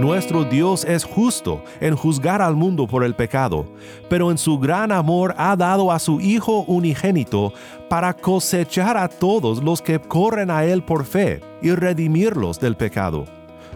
Nuestro 0.00 0.44
Dios 0.44 0.86
es 0.86 1.04
justo 1.04 1.62
en 1.78 1.94
juzgar 1.94 2.40
al 2.40 2.56
mundo 2.56 2.86
por 2.86 3.04
el 3.04 3.14
pecado, 3.14 3.66
pero 4.08 4.30
en 4.30 4.38
su 4.38 4.58
gran 4.58 4.92
amor 4.92 5.34
ha 5.36 5.54
dado 5.56 5.92
a 5.92 5.98
su 5.98 6.22
Hijo 6.22 6.64
unigénito 6.66 7.52
para 7.90 8.14
cosechar 8.14 8.96
a 8.96 9.08
todos 9.08 9.62
los 9.62 9.82
que 9.82 10.00
corren 10.00 10.50
a 10.50 10.64
Él 10.64 10.82
por 10.82 11.04
fe 11.04 11.42
y 11.60 11.72
redimirlos 11.72 12.58
del 12.58 12.76
pecado. 12.76 13.26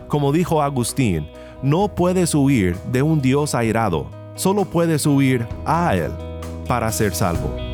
Como 0.09 0.33
dijo 0.33 0.63
Agustín, 0.63 1.29
no 1.63 1.89
puedes 1.89 2.35
huir 2.35 2.77
de 2.91 3.03
un 3.03 3.21
Dios 3.21 3.55
airado, 3.55 4.07
solo 4.35 4.65
puedes 4.65 5.05
huir 5.05 5.47
a 5.67 5.95
Él 5.95 6.13
para 6.67 6.91
ser 6.91 7.15
salvo. 7.15 7.74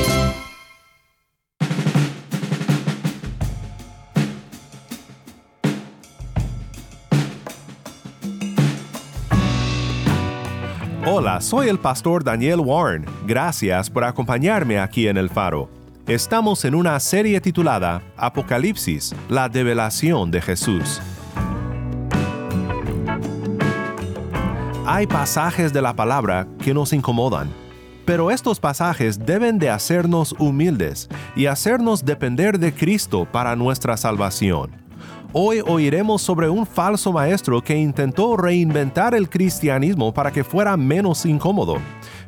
Hola, 11.23 11.39
soy 11.39 11.69
el 11.69 11.77
pastor 11.77 12.23
Daniel 12.23 12.61
Warren. 12.61 13.05
Gracias 13.27 13.91
por 13.91 14.03
acompañarme 14.03 14.79
aquí 14.79 15.07
en 15.07 15.17
El 15.17 15.29
Faro. 15.29 15.69
Estamos 16.07 16.65
en 16.65 16.73
una 16.73 16.99
serie 16.99 17.39
titulada 17.39 18.01
Apocalipsis, 18.17 19.13
la 19.29 19.47
develación 19.47 20.31
de 20.31 20.41
Jesús. 20.41 20.99
Hay 24.87 25.05
pasajes 25.05 25.71
de 25.71 25.83
la 25.83 25.95
palabra 25.95 26.47
que 26.57 26.73
nos 26.73 26.91
incomodan, 26.91 27.51
pero 28.03 28.31
estos 28.31 28.59
pasajes 28.59 29.23
deben 29.23 29.59
de 29.59 29.69
hacernos 29.69 30.33
humildes 30.39 31.07
y 31.35 31.45
hacernos 31.45 32.03
depender 32.03 32.57
de 32.57 32.73
Cristo 32.73 33.27
para 33.31 33.55
nuestra 33.55 33.95
salvación. 33.95 34.80
Hoy 35.33 35.61
oiremos 35.65 36.21
sobre 36.21 36.49
un 36.49 36.65
falso 36.65 37.13
maestro 37.13 37.61
que 37.61 37.73
intentó 37.73 38.35
reinventar 38.35 39.15
el 39.15 39.29
cristianismo 39.29 40.13
para 40.13 40.29
que 40.29 40.43
fuera 40.43 40.75
menos 40.75 41.25
incómodo. 41.25 41.77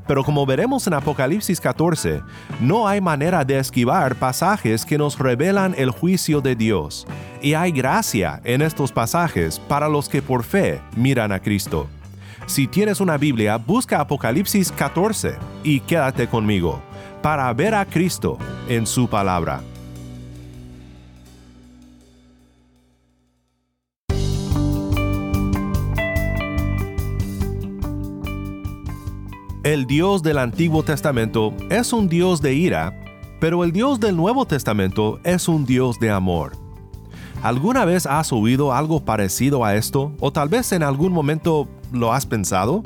Pero 0.08 0.24
como 0.24 0.46
veremos 0.46 0.88
en 0.88 0.94
Apocalipsis 0.94 1.60
14, 1.60 2.22
no 2.62 2.88
hay 2.88 3.02
manera 3.02 3.44
de 3.44 3.60
esquivar 3.60 4.16
pasajes 4.16 4.86
que 4.86 4.98
nos 4.98 5.20
revelan 5.20 5.76
el 5.78 5.92
juicio 5.92 6.40
de 6.40 6.56
Dios. 6.56 7.06
Y 7.42 7.56
hay 7.56 7.74
gracia 7.74 8.40
en 8.46 8.62
estos 8.62 8.94
pasajes 8.94 9.60
para 9.60 9.90
los 9.90 10.08
que 10.08 10.22
por 10.22 10.46
fe 10.46 10.80
miran 10.96 11.34
a 11.34 11.42
Cristo. 11.42 11.90
Si 12.46 12.68
tienes 12.68 13.02
una 13.02 13.18
Biblia, 13.18 13.58
busca 13.58 14.00
Apocalipsis 14.00 14.72
14 14.72 15.36
y 15.66 15.82
quédate 15.82 16.30
conmigo 16.30 16.82
para 17.22 17.52
ver 17.54 17.76
a 17.76 17.86
Cristo 17.86 18.38
en 18.70 18.88
su 18.88 19.10
palabra. 19.10 19.62
El 29.64 29.86
Dios 29.88 30.22
del 30.24 30.40
Antiguo 30.40 30.84
Testamento 30.84 31.54
es 31.70 31.94
un 31.94 32.10
Dios 32.10 32.42
de 32.42 32.54
ira, 32.54 33.00
pero 33.40 33.64
el 33.64 33.72
Dios 33.72 33.98
del 33.98 34.18
Nuevo 34.18 34.46
Testamento 34.46 35.22
es 35.24 35.48
un 35.48 35.66
Dios 35.66 36.02
de 36.02 36.12
amor. 36.12 36.52
¿Alguna 37.42 37.86
vez 37.86 38.06
has 38.06 38.34
oído 38.34 38.74
algo 38.74 39.06
parecido 39.06 39.64
a 39.64 39.76
esto? 39.76 40.12
¿O 40.20 40.34
tal 40.34 40.50
vez 40.50 40.74
en 40.74 40.84
algún 40.84 41.14
momento 41.14 41.70
lo 41.94 42.12
has 42.12 42.26
pensado? 42.26 42.84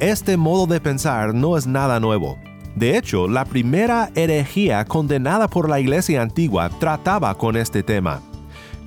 Este 0.00 0.36
modo 0.36 0.66
de 0.66 0.80
pensar 0.80 1.32
no 1.32 1.56
es 1.56 1.64
nada 1.68 2.00
nuevo. 2.00 2.38
De 2.74 2.98
hecho, 2.98 3.28
la 3.28 3.44
primera 3.44 4.10
herejía 4.16 4.84
condenada 4.86 5.46
por 5.46 5.68
la 5.68 5.78
Iglesia 5.78 6.22
antigua 6.22 6.70
trataba 6.70 7.38
con 7.38 7.56
este 7.56 7.84
tema. 7.84 8.20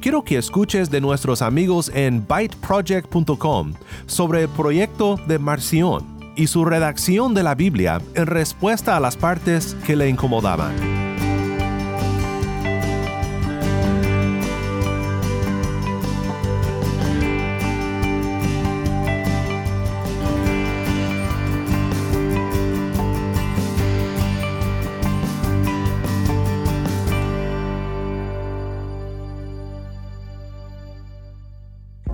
Quiero 0.01 0.25
que 0.25 0.37
escuches 0.37 0.91
de 0.91 0.99
nuestros 0.99 1.41
amigos 1.41 1.89
en 1.95 2.27
byteproject.com 2.27 3.75
sobre 4.07 4.41
el 4.41 4.49
proyecto 4.49 5.17
de 5.25 5.39
Marción 5.39 6.16
y 6.37 6.47
su 6.47 6.63
redacción 6.63 7.33
de 7.33 7.43
la 7.43 7.55
Biblia 7.55 7.99
en 8.13 8.27
respuesta 8.27 8.95
a 8.95 8.99
las 8.99 9.17
partes 9.17 9.75
que 9.85 9.95
le 9.95 10.07
incomodaban. 10.07 11.06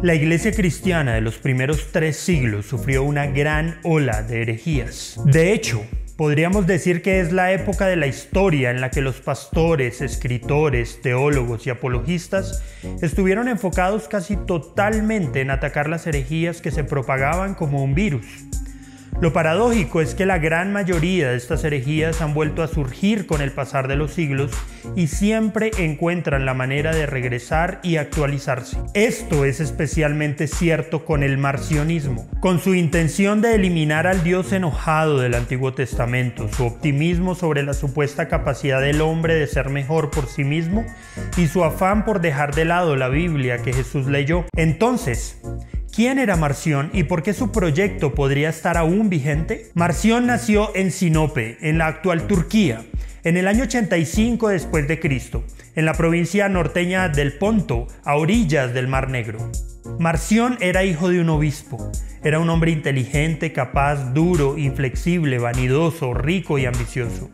La 0.03 0.15
iglesia 0.15 0.51
cristiana 0.51 1.13
de 1.13 1.21
los 1.21 1.37
primeros 1.37 1.93
tres 1.93 2.17
siglos 2.17 2.65
sufrió 2.65 3.03
una 3.03 3.27
gran 3.27 3.79
ola 3.83 4.21
de 4.21 4.41
herejías. 4.41 5.17
De 5.23 5.53
hecho, 5.53 5.81
podríamos 6.17 6.67
decir 6.67 7.01
que 7.01 7.21
es 7.21 7.31
la 7.31 7.53
época 7.53 7.87
de 7.87 7.95
la 7.95 8.07
historia 8.07 8.69
en 8.69 8.81
la 8.81 8.91
que 8.91 8.99
los 8.99 9.21
pastores, 9.21 10.01
escritores, 10.01 11.01
teólogos 11.01 11.65
y 11.67 11.69
apologistas 11.69 12.61
estuvieron 13.01 13.47
enfocados 13.47 14.09
casi 14.09 14.35
totalmente 14.35 15.39
en 15.39 15.51
atacar 15.51 15.87
las 15.87 16.05
herejías 16.05 16.59
que 16.59 16.71
se 16.71 16.83
propagaban 16.83 17.55
como 17.55 17.81
un 17.81 17.95
virus. 17.95 18.25
Lo 19.21 19.31
paradójico 19.31 20.01
es 20.01 20.15
que 20.15 20.25
la 20.25 20.37
gran 20.37 20.73
mayoría 20.73 21.29
de 21.29 21.37
estas 21.37 21.63
herejías 21.63 22.21
han 22.21 22.33
vuelto 22.33 22.61
a 22.61 22.67
surgir 22.67 23.25
con 23.25 23.41
el 23.41 23.51
pasar 23.51 23.87
de 23.87 23.95
los 23.95 24.13
siglos 24.13 24.51
y 24.95 25.07
siempre 25.07 25.71
encuentran 25.77 26.45
la 26.45 26.53
manera 26.53 26.93
de 26.93 27.05
regresar 27.05 27.79
y 27.83 27.97
actualizarse. 27.97 28.77
Esto 28.93 29.45
es 29.45 29.59
especialmente 29.59 30.47
cierto 30.47 31.05
con 31.05 31.23
el 31.23 31.37
marcionismo. 31.37 32.27
Con 32.41 32.59
su 32.59 32.75
intención 32.75 33.41
de 33.41 33.55
eliminar 33.55 34.07
al 34.07 34.23
Dios 34.23 34.51
enojado 34.51 35.19
del 35.19 35.35
Antiguo 35.35 35.73
Testamento, 35.73 36.49
su 36.51 36.65
optimismo 36.65 37.35
sobre 37.35 37.63
la 37.63 37.73
supuesta 37.73 38.27
capacidad 38.27 38.81
del 38.81 39.01
hombre 39.01 39.35
de 39.35 39.47
ser 39.47 39.69
mejor 39.69 40.11
por 40.11 40.27
sí 40.27 40.43
mismo 40.43 40.85
y 41.37 41.47
su 41.47 41.63
afán 41.63 42.03
por 42.03 42.19
dejar 42.19 42.53
de 42.53 42.65
lado 42.65 42.95
la 42.95 43.07
Biblia 43.07 43.59
que 43.59 43.73
Jesús 43.73 44.07
leyó. 44.07 44.45
Entonces, 44.55 45.39
¿Quién 45.95 46.17
era 46.17 46.35
Marción 46.35 46.89
y 46.91 47.03
por 47.03 47.21
qué 47.21 47.35
su 47.35 47.51
proyecto 47.51 48.15
podría 48.15 48.49
estar 48.49 48.77
aún 48.77 49.11
vigente? 49.11 49.69
Marción 49.75 50.25
nació 50.25 50.75
en 50.75 50.91
Sinope, 50.91 51.59
en 51.61 51.77
la 51.77 51.85
actual 51.85 52.25
Turquía, 52.25 52.83
en 53.23 53.37
el 53.37 53.47
año 53.47 53.65
85 53.65 54.49
después 54.49 54.87
de 54.87 54.99
Cristo, 54.99 55.43
en 55.75 55.85
la 55.85 55.93
provincia 55.93 56.49
norteña 56.49 57.09
del 57.09 57.33
Ponto, 57.33 57.85
a 58.05 58.15
orillas 58.15 58.73
del 58.73 58.87
Mar 58.87 59.11
Negro. 59.11 59.51
Marción 59.99 60.57
era 60.61 60.83
hijo 60.83 61.09
de 61.09 61.21
un 61.21 61.29
obispo. 61.29 61.91
Era 62.23 62.39
un 62.39 62.49
hombre 62.49 62.71
inteligente, 62.71 63.53
capaz, 63.53 64.15
duro, 64.15 64.57
inflexible, 64.57 65.37
vanidoso, 65.37 66.15
rico 66.15 66.57
y 66.57 66.65
ambicioso. 66.65 67.29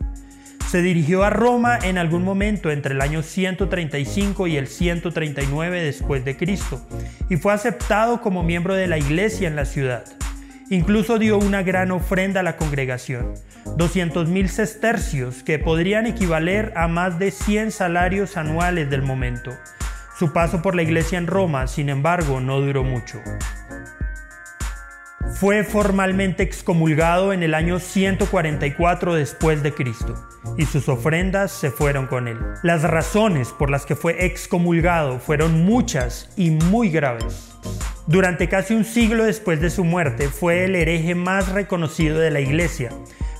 Se 0.70 0.82
dirigió 0.82 1.24
a 1.24 1.30
Roma 1.30 1.80
en 1.82 1.98
algún 1.98 2.22
momento 2.22 2.70
entre 2.70 2.94
el 2.94 3.00
año 3.00 3.24
135 3.24 4.46
y 4.46 4.56
el 4.56 4.68
139 4.68 5.82
después 5.82 6.24
de 6.24 6.36
Cristo 6.36 6.80
y 7.28 7.38
fue 7.38 7.52
aceptado 7.52 8.20
como 8.20 8.44
miembro 8.44 8.74
de 8.74 8.86
la 8.86 8.96
iglesia 8.96 9.48
en 9.48 9.56
la 9.56 9.64
ciudad. 9.64 10.04
Incluso 10.70 11.18
dio 11.18 11.38
una 11.38 11.64
gran 11.64 11.90
ofrenda 11.90 12.38
a 12.38 12.44
la 12.44 12.56
congregación, 12.56 13.34
200.000 13.64 14.46
sestercios 14.46 15.42
que 15.42 15.58
podrían 15.58 16.06
equivaler 16.06 16.72
a 16.76 16.86
más 16.86 17.18
de 17.18 17.32
100 17.32 17.72
salarios 17.72 18.36
anuales 18.36 18.88
del 18.90 19.02
momento. 19.02 19.50
Su 20.20 20.32
paso 20.32 20.62
por 20.62 20.76
la 20.76 20.82
iglesia 20.82 21.18
en 21.18 21.26
Roma, 21.26 21.66
sin 21.66 21.88
embargo, 21.88 22.40
no 22.40 22.60
duró 22.60 22.84
mucho. 22.84 23.20
Fue 25.40 25.64
formalmente 25.64 26.42
excomulgado 26.42 27.32
en 27.32 27.42
el 27.42 27.54
año 27.54 27.78
144 27.78 29.14
después 29.14 29.62
de 29.62 29.72
Cristo 29.72 30.14
y 30.58 30.66
sus 30.66 30.86
ofrendas 30.90 31.50
se 31.50 31.70
fueron 31.70 32.08
con 32.08 32.28
él. 32.28 32.36
Las 32.62 32.82
razones 32.82 33.48
por 33.48 33.70
las 33.70 33.86
que 33.86 33.96
fue 33.96 34.26
excomulgado 34.26 35.18
fueron 35.18 35.64
muchas 35.64 36.28
y 36.36 36.50
muy 36.50 36.90
graves. 36.90 37.54
Durante 38.06 38.50
casi 38.50 38.74
un 38.74 38.84
siglo 38.84 39.24
después 39.24 39.62
de 39.62 39.70
su 39.70 39.82
muerte 39.82 40.28
fue 40.28 40.66
el 40.66 40.76
hereje 40.76 41.14
más 41.14 41.48
reconocido 41.48 42.18
de 42.18 42.30
la 42.30 42.40
Iglesia, 42.40 42.90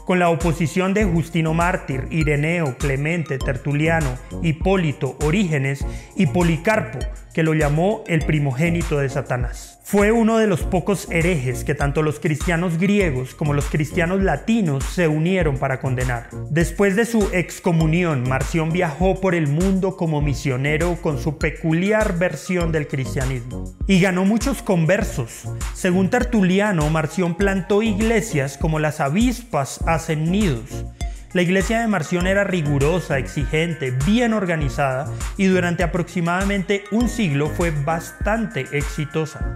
con 0.06 0.19
la 0.19 0.31
oposición 0.31 0.94
de 0.94 1.05
Justino 1.05 1.52
Mártir, 1.52 2.06
Ireneo, 2.11 2.79
Clemente, 2.79 3.37
Tertuliano, 3.37 4.17
Hipólito, 4.43 5.19
Orígenes 5.23 5.85
y 6.17 6.29
Policarpo, 6.29 6.99
que 7.35 7.43
lo 7.43 7.52
llamó 7.52 8.05
el 8.06 8.25
primogénito 8.25 8.97
de 8.97 9.11
Satanás. 9.11 9.80
Fue 9.91 10.13
uno 10.13 10.39
de 10.39 10.47
los 10.47 10.63
pocos 10.63 11.09
herejes 11.11 11.65
que 11.65 11.75
tanto 11.75 12.03
los 12.03 12.21
cristianos 12.21 12.79
griegos 12.79 13.35
como 13.35 13.55
los 13.55 13.65
cristianos 13.65 14.23
latinos 14.23 14.85
se 14.85 15.09
unieron 15.09 15.59
para 15.59 15.81
condenar. 15.81 16.29
Después 16.49 16.95
de 16.95 17.05
su 17.05 17.29
excomunión, 17.33 18.23
Marción 18.23 18.71
viajó 18.71 19.21
por 19.21 19.35
el 19.35 19.49
mundo 19.49 19.97
como 19.97 20.23
misionero 20.23 20.97
con 21.03 21.19
su 21.19 21.39
peculiar 21.39 22.21
versión 22.21 22.71
del 22.71 22.87
cristianismo 22.87 23.65
y 23.89 24.01
ganó 24.01 24.25
muchos 24.25 24.63
conversos. 24.63 25.49
Según 25.75 26.09
Tertuliano, 26.09 26.89
Marción 26.89 27.35
plantó 27.35 27.83
iglesias 27.83 28.59
como 28.59 28.79
las 28.79 29.01
avispas 29.01 29.81
hacen 29.89 30.31
nidos 30.31 30.85
la 31.32 31.43
iglesia 31.43 31.81
de 31.81 31.87
Marción 31.87 32.27
era 32.27 32.43
rigurosa, 32.43 33.19
exigente, 33.19 33.93
bien 34.05 34.32
organizada 34.32 35.12
y 35.37 35.47
durante 35.47 35.85
aproximadamente 35.85 36.85
un 36.91 37.09
siglo 37.09 37.49
fue 37.49 37.71
bastante 37.71 38.67
exitosa. 38.73 39.55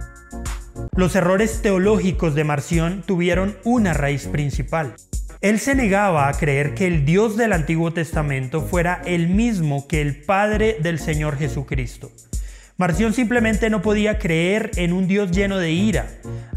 Los 0.95 1.15
errores 1.15 1.61
teológicos 1.61 2.33
de 2.33 2.45
Marción 2.45 3.03
tuvieron 3.05 3.57
una 3.65 3.93
raíz 3.93 4.27
principal. 4.27 4.95
Él 5.41 5.59
se 5.59 5.75
negaba 5.75 6.29
a 6.29 6.33
creer 6.33 6.73
que 6.75 6.87
el 6.87 7.03
Dios 7.03 7.35
del 7.35 7.51
Antiguo 7.51 7.91
Testamento 7.91 8.61
fuera 8.61 9.01
el 9.05 9.27
mismo 9.27 9.85
que 9.87 10.01
el 10.01 10.21
Padre 10.21 10.77
del 10.81 10.97
Señor 10.97 11.37
Jesucristo. 11.37 12.09
Marción 12.77 13.13
simplemente 13.13 13.69
no 13.69 13.81
podía 13.81 14.19
creer 14.19 14.71
en 14.75 14.91
un 14.91 15.07
Dios 15.07 15.31
lleno 15.31 15.57
de 15.59 15.71
ira, 15.71 16.07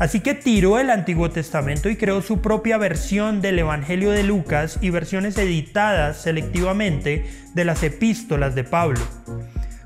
así 0.00 0.19
que 0.19 0.35
tiró 0.35 0.81
el 0.81 0.91
Antiguo 0.91 1.31
Testamento 1.31 1.88
y 1.88 1.94
creó 1.94 2.23
su 2.23 2.41
propia 2.41 2.76
versión 2.76 3.41
del 3.41 3.61
Evangelio 3.61 4.11
de 4.11 4.25
Lucas 4.25 4.81
y 4.81 4.91
versiones 4.91 5.38
editadas 5.38 6.17
selectivamente 6.17 7.25
de 7.55 7.65
las 7.65 7.85
epístolas 7.85 8.56
de 8.56 8.65
Pablo. 8.65 9.00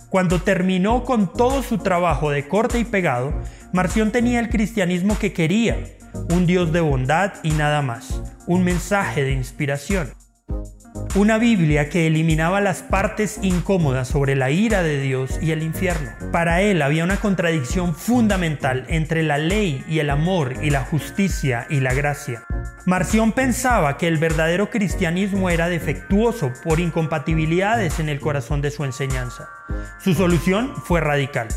Cuando 0.08 0.40
terminó 0.40 1.04
con 1.04 1.30
todo 1.34 1.62
su 1.62 1.76
trabajo 1.76 2.30
de 2.30 2.48
corte 2.48 2.78
y 2.78 2.84
pegado, 2.84 3.34
Marción 3.74 4.10
tenía 4.10 4.40
el 4.40 4.48
cristianismo 4.48 5.18
que 5.18 5.34
quería, 5.34 5.84
un 6.30 6.46
Dios 6.46 6.72
de 6.72 6.80
bondad 6.80 7.34
y 7.42 7.50
nada 7.50 7.82
más, 7.82 8.22
un 8.46 8.64
mensaje 8.64 9.22
de 9.22 9.32
inspiración. 9.32 10.21
Una 11.14 11.36
Biblia 11.36 11.90
que 11.90 12.06
eliminaba 12.06 12.62
las 12.62 12.82
partes 12.82 13.38
incómodas 13.42 14.08
sobre 14.08 14.34
la 14.34 14.50
ira 14.50 14.82
de 14.82 14.98
Dios 14.98 15.38
y 15.42 15.50
el 15.50 15.62
infierno. 15.62 16.10
Para 16.32 16.62
él 16.62 16.80
había 16.80 17.04
una 17.04 17.18
contradicción 17.18 17.94
fundamental 17.94 18.86
entre 18.88 19.22
la 19.22 19.36
ley 19.36 19.84
y 19.86 19.98
el 19.98 20.08
amor 20.08 20.54
y 20.62 20.70
la 20.70 20.80
justicia 20.80 21.66
y 21.68 21.80
la 21.80 21.92
gracia. 21.92 22.44
Marción 22.86 23.32
pensaba 23.32 23.98
que 23.98 24.08
el 24.08 24.16
verdadero 24.16 24.70
cristianismo 24.70 25.50
era 25.50 25.68
defectuoso 25.68 26.50
por 26.64 26.80
incompatibilidades 26.80 28.00
en 28.00 28.08
el 28.08 28.18
corazón 28.18 28.62
de 28.62 28.70
su 28.70 28.82
enseñanza. 28.82 29.50
Su 30.02 30.14
solución 30.14 30.74
fue 30.76 31.02
radical. 31.02 31.48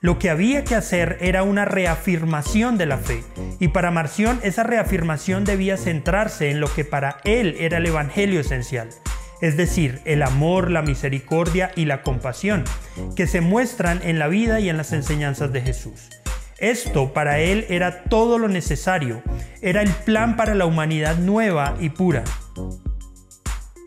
Lo 0.00 0.20
que 0.20 0.30
había 0.30 0.62
que 0.62 0.76
hacer 0.76 1.18
era 1.20 1.42
una 1.42 1.64
reafirmación 1.64 2.78
de 2.78 2.86
la 2.86 2.98
fe, 2.98 3.24
y 3.58 3.68
para 3.68 3.90
Marción 3.90 4.38
esa 4.44 4.62
reafirmación 4.62 5.44
debía 5.44 5.76
centrarse 5.76 6.50
en 6.50 6.60
lo 6.60 6.72
que 6.72 6.84
para 6.84 7.16
él 7.24 7.56
era 7.58 7.78
el 7.78 7.86
Evangelio 7.86 8.38
esencial, 8.38 8.90
es 9.40 9.56
decir, 9.56 10.00
el 10.04 10.22
amor, 10.22 10.70
la 10.70 10.82
misericordia 10.82 11.72
y 11.74 11.86
la 11.86 12.02
compasión, 12.02 12.62
que 13.16 13.26
se 13.26 13.40
muestran 13.40 14.00
en 14.04 14.20
la 14.20 14.28
vida 14.28 14.60
y 14.60 14.68
en 14.68 14.76
las 14.76 14.92
enseñanzas 14.92 15.52
de 15.52 15.62
Jesús. 15.62 16.10
Esto 16.58 17.12
para 17.12 17.40
él 17.40 17.66
era 17.68 18.04
todo 18.04 18.38
lo 18.38 18.46
necesario, 18.46 19.22
era 19.62 19.82
el 19.82 19.90
plan 19.90 20.36
para 20.36 20.54
la 20.54 20.66
humanidad 20.66 21.16
nueva 21.16 21.76
y 21.80 21.88
pura. 21.88 22.22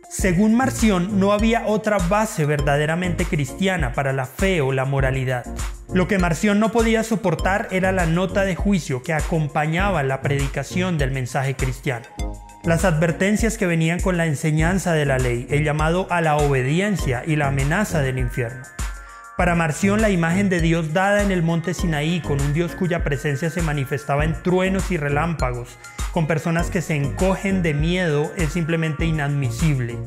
Según 0.09 0.55
Marción, 0.55 1.21
no 1.21 1.31
había 1.31 1.65
otra 1.67 1.97
base 1.97 2.45
verdaderamente 2.45 3.23
cristiana 3.23 3.93
para 3.93 4.11
la 4.11 4.25
fe 4.25 4.59
o 4.59 4.73
la 4.73 4.83
moralidad. 4.83 5.45
Lo 5.93 6.07
que 6.07 6.17
Marción 6.17 6.61
no 6.61 6.71
podía 6.71 7.03
soportar 7.03 7.67
era 7.69 7.91
la 7.91 8.05
nota 8.05 8.45
de 8.45 8.55
juicio 8.55 9.03
que 9.03 9.11
acompañaba 9.13 10.03
la 10.03 10.21
predicación 10.21 10.97
del 10.97 11.11
mensaje 11.11 11.57
cristiano. 11.57 12.05
Las 12.63 12.85
advertencias 12.85 13.57
que 13.57 13.65
venían 13.65 13.99
con 13.99 14.15
la 14.15 14.25
enseñanza 14.25 14.93
de 14.93 15.05
la 15.05 15.17
ley, 15.17 15.47
el 15.49 15.65
llamado 15.65 16.07
a 16.09 16.21
la 16.21 16.37
obediencia 16.37 17.23
y 17.27 17.35
la 17.35 17.47
amenaza 17.47 17.99
del 17.99 18.19
infierno. 18.19 18.63
Para 19.35 19.55
Marción, 19.55 20.01
la 20.01 20.09
imagen 20.09 20.47
de 20.47 20.61
Dios 20.61 20.93
dada 20.93 21.23
en 21.23 21.31
el 21.31 21.43
monte 21.43 21.73
Sinaí, 21.73 22.21
con 22.21 22.39
un 22.39 22.53
Dios 22.53 22.73
cuya 22.73 23.03
presencia 23.03 23.49
se 23.49 23.61
manifestaba 23.61 24.23
en 24.23 24.41
truenos 24.43 24.91
y 24.91 24.97
relámpagos, 24.97 25.77
con 26.13 26.25
personas 26.25 26.69
que 26.69 26.81
se 26.81 26.95
encogen 26.95 27.63
de 27.63 27.73
miedo, 27.73 28.31
es 28.37 28.53
simplemente 28.53 29.05
inadmisible 29.05 29.97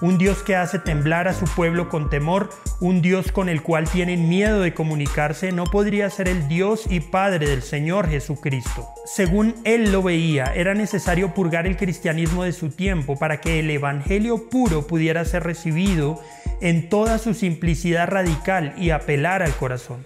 un 0.00 0.18
Dios 0.18 0.42
que 0.42 0.56
hace 0.56 0.78
temblar 0.78 1.28
a 1.28 1.34
su 1.34 1.44
pueblo 1.46 1.88
con 1.88 2.10
temor, 2.10 2.50
un 2.80 3.02
Dios 3.02 3.32
con 3.32 3.48
el 3.48 3.62
cual 3.62 3.88
tienen 3.88 4.28
miedo 4.28 4.60
de 4.60 4.74
comunicarse, 4.74 5.52
no 5.52 5.64
podría 5.64 6.08
ser 6.10 6.28
el 6.28 6.48
Dios 6.48 6.84
y 6.88 7.00
Padre 7.00 7.48
del 7.48 7.62
Señor 7.62 8.08
Jesucristo. 8.08 8.88
Según 9.06 9.54
él 9.64 9.90
lo 9.90 10.02
veía, 10.02 10.52
era 10.54 10.74
necesario 10.74 11.34
purgar 11.34 11.66
el 11.66 11.76
cristianismo 11.76 12.44
de 12.44 12.52
su 12.52 12.70
tiempo 12.70 13.18
para 13.18 13.40
que 13.40 13.60
el 13.60 13.70
Evangelio 13.70 14.48
puro 14.48 14.86
pudiera 14.86 15.24
ser 15.24 15.42
recibido 15.44 16.20
en 16.60 16.88
toda 16.88 17.18
su 17.18 17.34
simplicidad 17.34 18.08
radical 18.08 18.74
y 18.76 18.90
apelar 18.90 19.42
al 19.42 19.54
corazón. 19.54 20.02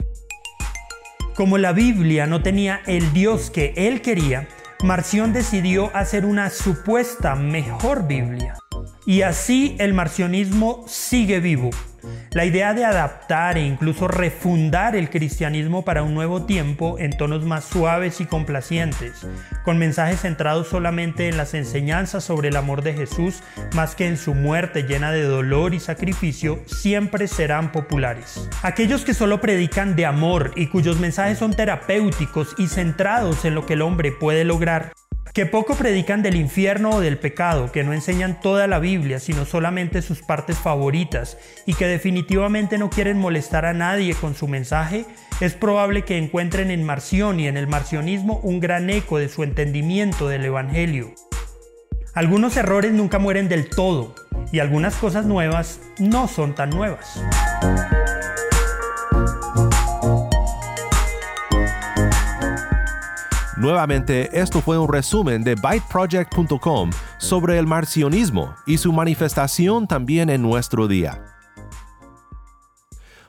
Como 1.34 1.56
la 1.58 1.72
Biblia 1.72 2.26
no 2.26 2.42
tenía 2.42 2.82
el 2.86 3.12
Dios 3.12 3.50
que 3.50 3.72
él 3.76 4.02
quería, 4.02 4.48
Marción 4.82 5.32
decidió 5.32 5.94
hacer 5.94 6.26
una 6.26 6.50
supuesta 6.50 7.36
mejor 7.36 8.06
Biblia. 8.06 8.54
Y 9.04 9.22
así 9.22 9.76
el 9.78 9.94
marcionismo 9.94 10.84
sigue 10.86 11.40
vivo. 11.40 11.70
La 12.32 12.44
idea 12.44 12.72
de 12.74 12.84
adaptar 12.84 13.58
e 13.58 13.64
incluso 13.64 14.08
refundar 14.08 14.96
el 14.96 15.10
cristianismo 15.10 15.84
para 15.84 16.02
un 16.02 16.14
nuevo 16.14 16.44
tiempo 16.44 16.98
en 16.98 17.16
tonos 17.16 17.44
más 17.44 17.64
suaves 17.64 18.20
y 18.20 18.26
complacientes, 18.26 19.26
con 19.64 19.78
mensajes 19.78 20.20
centrados 20.20 20.68
solamente 20.68 21.28
en 21.28 21.36
las 21.36 21.54
enseñanzas 21.54 22.24
sobre 22.24 22.48
el 22.48 22.56
amor 22.56 22.82
de 22.82 22.94
Jesús 22.94 23.42
más 23.74 23.94
que 23.94 24.08
en 24.08 24.16
su 24.16 24.34
muerte 24.34 24.82
llena 24.82 25.12
de 25.12 25.22
dolor 25.22 25.74
y 25.74 25.80
sacrificio, 25.80 26.60
siempre 26.66 27.28
serán 27.28 27.70
populares. 27.70 28.48
Aquellos 28.62 29.04
que 29.04 29.14
solo 29.14 29.40
predican 29.40 29.94
de 29.94 30.06
amor 30.06 30.52
y 30.56 30.68
cuyos 30.68 30.98
mensajes 30.98 31.38
son 31.38 31.54
terapéuticos 31.54 32.54
y 32.58 32.66
centrados 32.66 33.44
en 33.44 33.54
lo 33.54 33.66
que 33.66 33.74
el 33.74 33.82
hombre 33.82 34.10
puede 34.10 34.44
lograr, 34.44 34.92
que 35.32 35.46
poco 35.46 35.74
predican 35.74 36.22
del 36.22 36.36
infierno 36.36 36.90
o 36.90 37.00
del 37.00 37.18
pecado, 37.18 37.72
que 37.72 37.84
no 37.84 37.94
enseñan 37.94 38.40
toda 38.40 38.66
la 38.66 38.78
Biblia, 38.78 39.18
sino 39.18 39.46
solamente 39.46 40.02
sus 40.02 40.20
partes 40.20 40.58
favoritas, 40.58 41.38
y 41.64 41.74
que 41.74 41.86
definitivamente 41.86 42.76
no 42.76 42.90
quieren 42.90 43.18
molestar 43.18 43.64
a 43.64 43.72
nadie 43.72 44.14
con 44.14 44.34
su 44.34 44.46
mensaje, 44.46 45.06
es 45.40 45.54
probable 45.54 46.02
que 46.02 46.18
encuentren 46.18 46.70
en 46.70 46.84
Marción 46.84 47.40
y 47.40 47.48
en 47.48 47.56
el 47.56 47.66
marcionismo 47.66 48.40
un 48.42 48.60
gran 48.60 48.90
eco 48.90 49.18
de 49.18 49.30
su 49.30 49.42
entendimiento 49.42 50.28
del 50.28 50.44
Evangelio. 50.44 51.12
Algunos 52.14 52.56
errores 52.58 52.92
nunca 52.92 53.18
mueren 53.18 53.48
del 53.48 53.70
todo, 53.70 54.14
y 54.52 54.58
algunas 54.58 54.96
cosas 54.96 55.24
nuevas 55.24 55.80
no 55.98 56.28
son 56.28 56.54
tan 56.54 56.68
nuevas. 56.68 57.22
Nuevamente, 63.62 64.28
esto 64.32 64.60
fue 64.60 64.76
un 64.76 64.92
resumen 64.92 65.44
de 65.44 65.54
byteproject.com 65.54 66.90
sobre 67.18 67.60
el 67.60 67.66
marcionismo 67.68 68.56
y 68.66 68.76
su 68.76 68.92
manifestación 68.92 69.86
también 69.86 70.30
en 70.30 70.42
nuestro 70.42 70.88
día. 70.88 71.22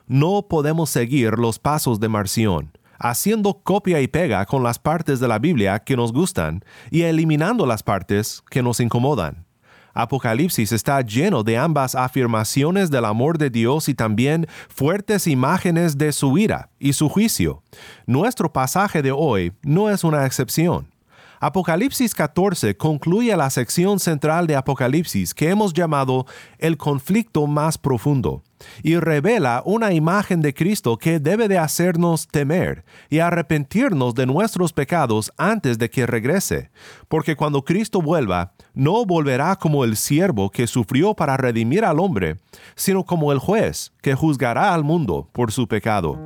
No 0.08 0.48
podemos 0.48 0.90
seguir 0.90 1.38
los 1.38 1.60
pasos 1.60 2.00
de 2.00 2.08
Marción, 2.08 2.76
haciendo 2.98 3.62
copia 3.62 4.00
y 4.00 4.08
pega 4.08 4.44
con 4.46 4.64
las 4.64 4.80
partes 4.80 5.20
de 5.20 5.28
la 5.28 5.38
Biblia 5.38 5.78
que 5.78 5.96
nos 5.96 6.12
gustan 6.12 6.64
y 6.90 7.02
eliminando 7.02 7.64
las 7.64 7.84
partes 7.84 8.42
que 8.50 8.60
nos 8.60 8.80
incomodan. 8.80 9.46
Apocalipsis 9.94 10.72
está 10.72 11.00
lleno 11.00 11.42
de 11.42 11.56
ambas 11.56 11.94
afirmaciones 11.94 12.90
del 12.90 13.04
amor 13.04 13.38
de 13.38 13.50
Dios 13.50 13.88
y 13.88 13.94
también 13.94 14.46
fuertes 14.68 15.26
imágenes 15.26 15.96
de 15.96 16.12
su 16.12 16.36
ira 16.36 16.70
y 16.78 16.92
su 16.92 17.08
juicio. 17.08 17.62
Nuestro 18.06 18.52
pasaje 18.52 19.02
de 19.02 19.12
hoy 19.12 19.52
no 19.62 19.88
es 19.88 20.04
una 20.04 20.26
excepción. 20.26 20.93
Apocalipsis 21.46 22.14
14 22.14 22.74
concluye 22.78 23.36
la 23.36 23.50
sección 23.50 24.00
central 24.00 24.46
de 24.46 24.56
Apocalipsis 24.56 25.34
que 25.34 25.50
hemos 25.50 25.74
llamado 25.74 26.24
el 26.56 26.78
conflicto 26.78 27.46
más 27.46 27.76
profundo 27.76 28.42
y 28.82 28.96
revela 28.96 29.62
una 29.66 29.92
imagen 29.92 30.40
de 30.40 30.54
Cristo 30.54 30.96
que 30.96 31.20
debe 31.20 31.46
de 31.48 31.58
hacernos 31.58 32.28
temer 32.28 32.86
y 33.10 33.18
arrepentirnos 33.18 34.14
de 34.14 34.24
nuestros 34.24 34.72
pecados 34.72 35.34
antes 35.36 35.76
de 35.76 35.90
que 35.90 36.06
regrese, 36.06 36.70
porque 37.08 37.36
cuando 37.36 37.62
Cristo 37.62 38.00
vuelva, 38.00 38.54
no 38.72 39.04
volverá 39.04 39.56
como 39.56 39.84
el 39.84 39.98
siervo 39.98 40.48
que 40.48 40.66
sufrió 40.66 41.12
para 41.12 41.36
redimir 41.36 41.84
al 41.84 42.00
hombre, 42.00 42.38
sino 42.74 43.04
como 43.04 43.32
el 43.32 43.38
juez 43.38 43.92
que 44.00 44.14
juzgará 44.14 44.72
al 44.72 44.82
mundo 44.82 45.28
por 45.30 45.52
su 45.52 45.68
pecado. 45.68 46.18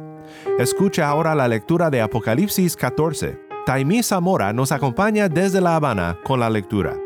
Escucha 0.61 1.09
ahora 1.09 1.35
la 1.35 1.49
lectura 1.49 1.91
de 1.91 2.03
Apocalipsis 2.03 2.77
14. 2.77 3.48
Taimí 3.69 4.03
Zamora 4.03 4.55
nos 4.55 4.73
acompaña 4.73 5.29
desde 5.29 5.61
La 5.61 5.77
Habana 5.77 6.17
con 6.25 6.41
la 6.41 6.49
lectura. 6.49 6.97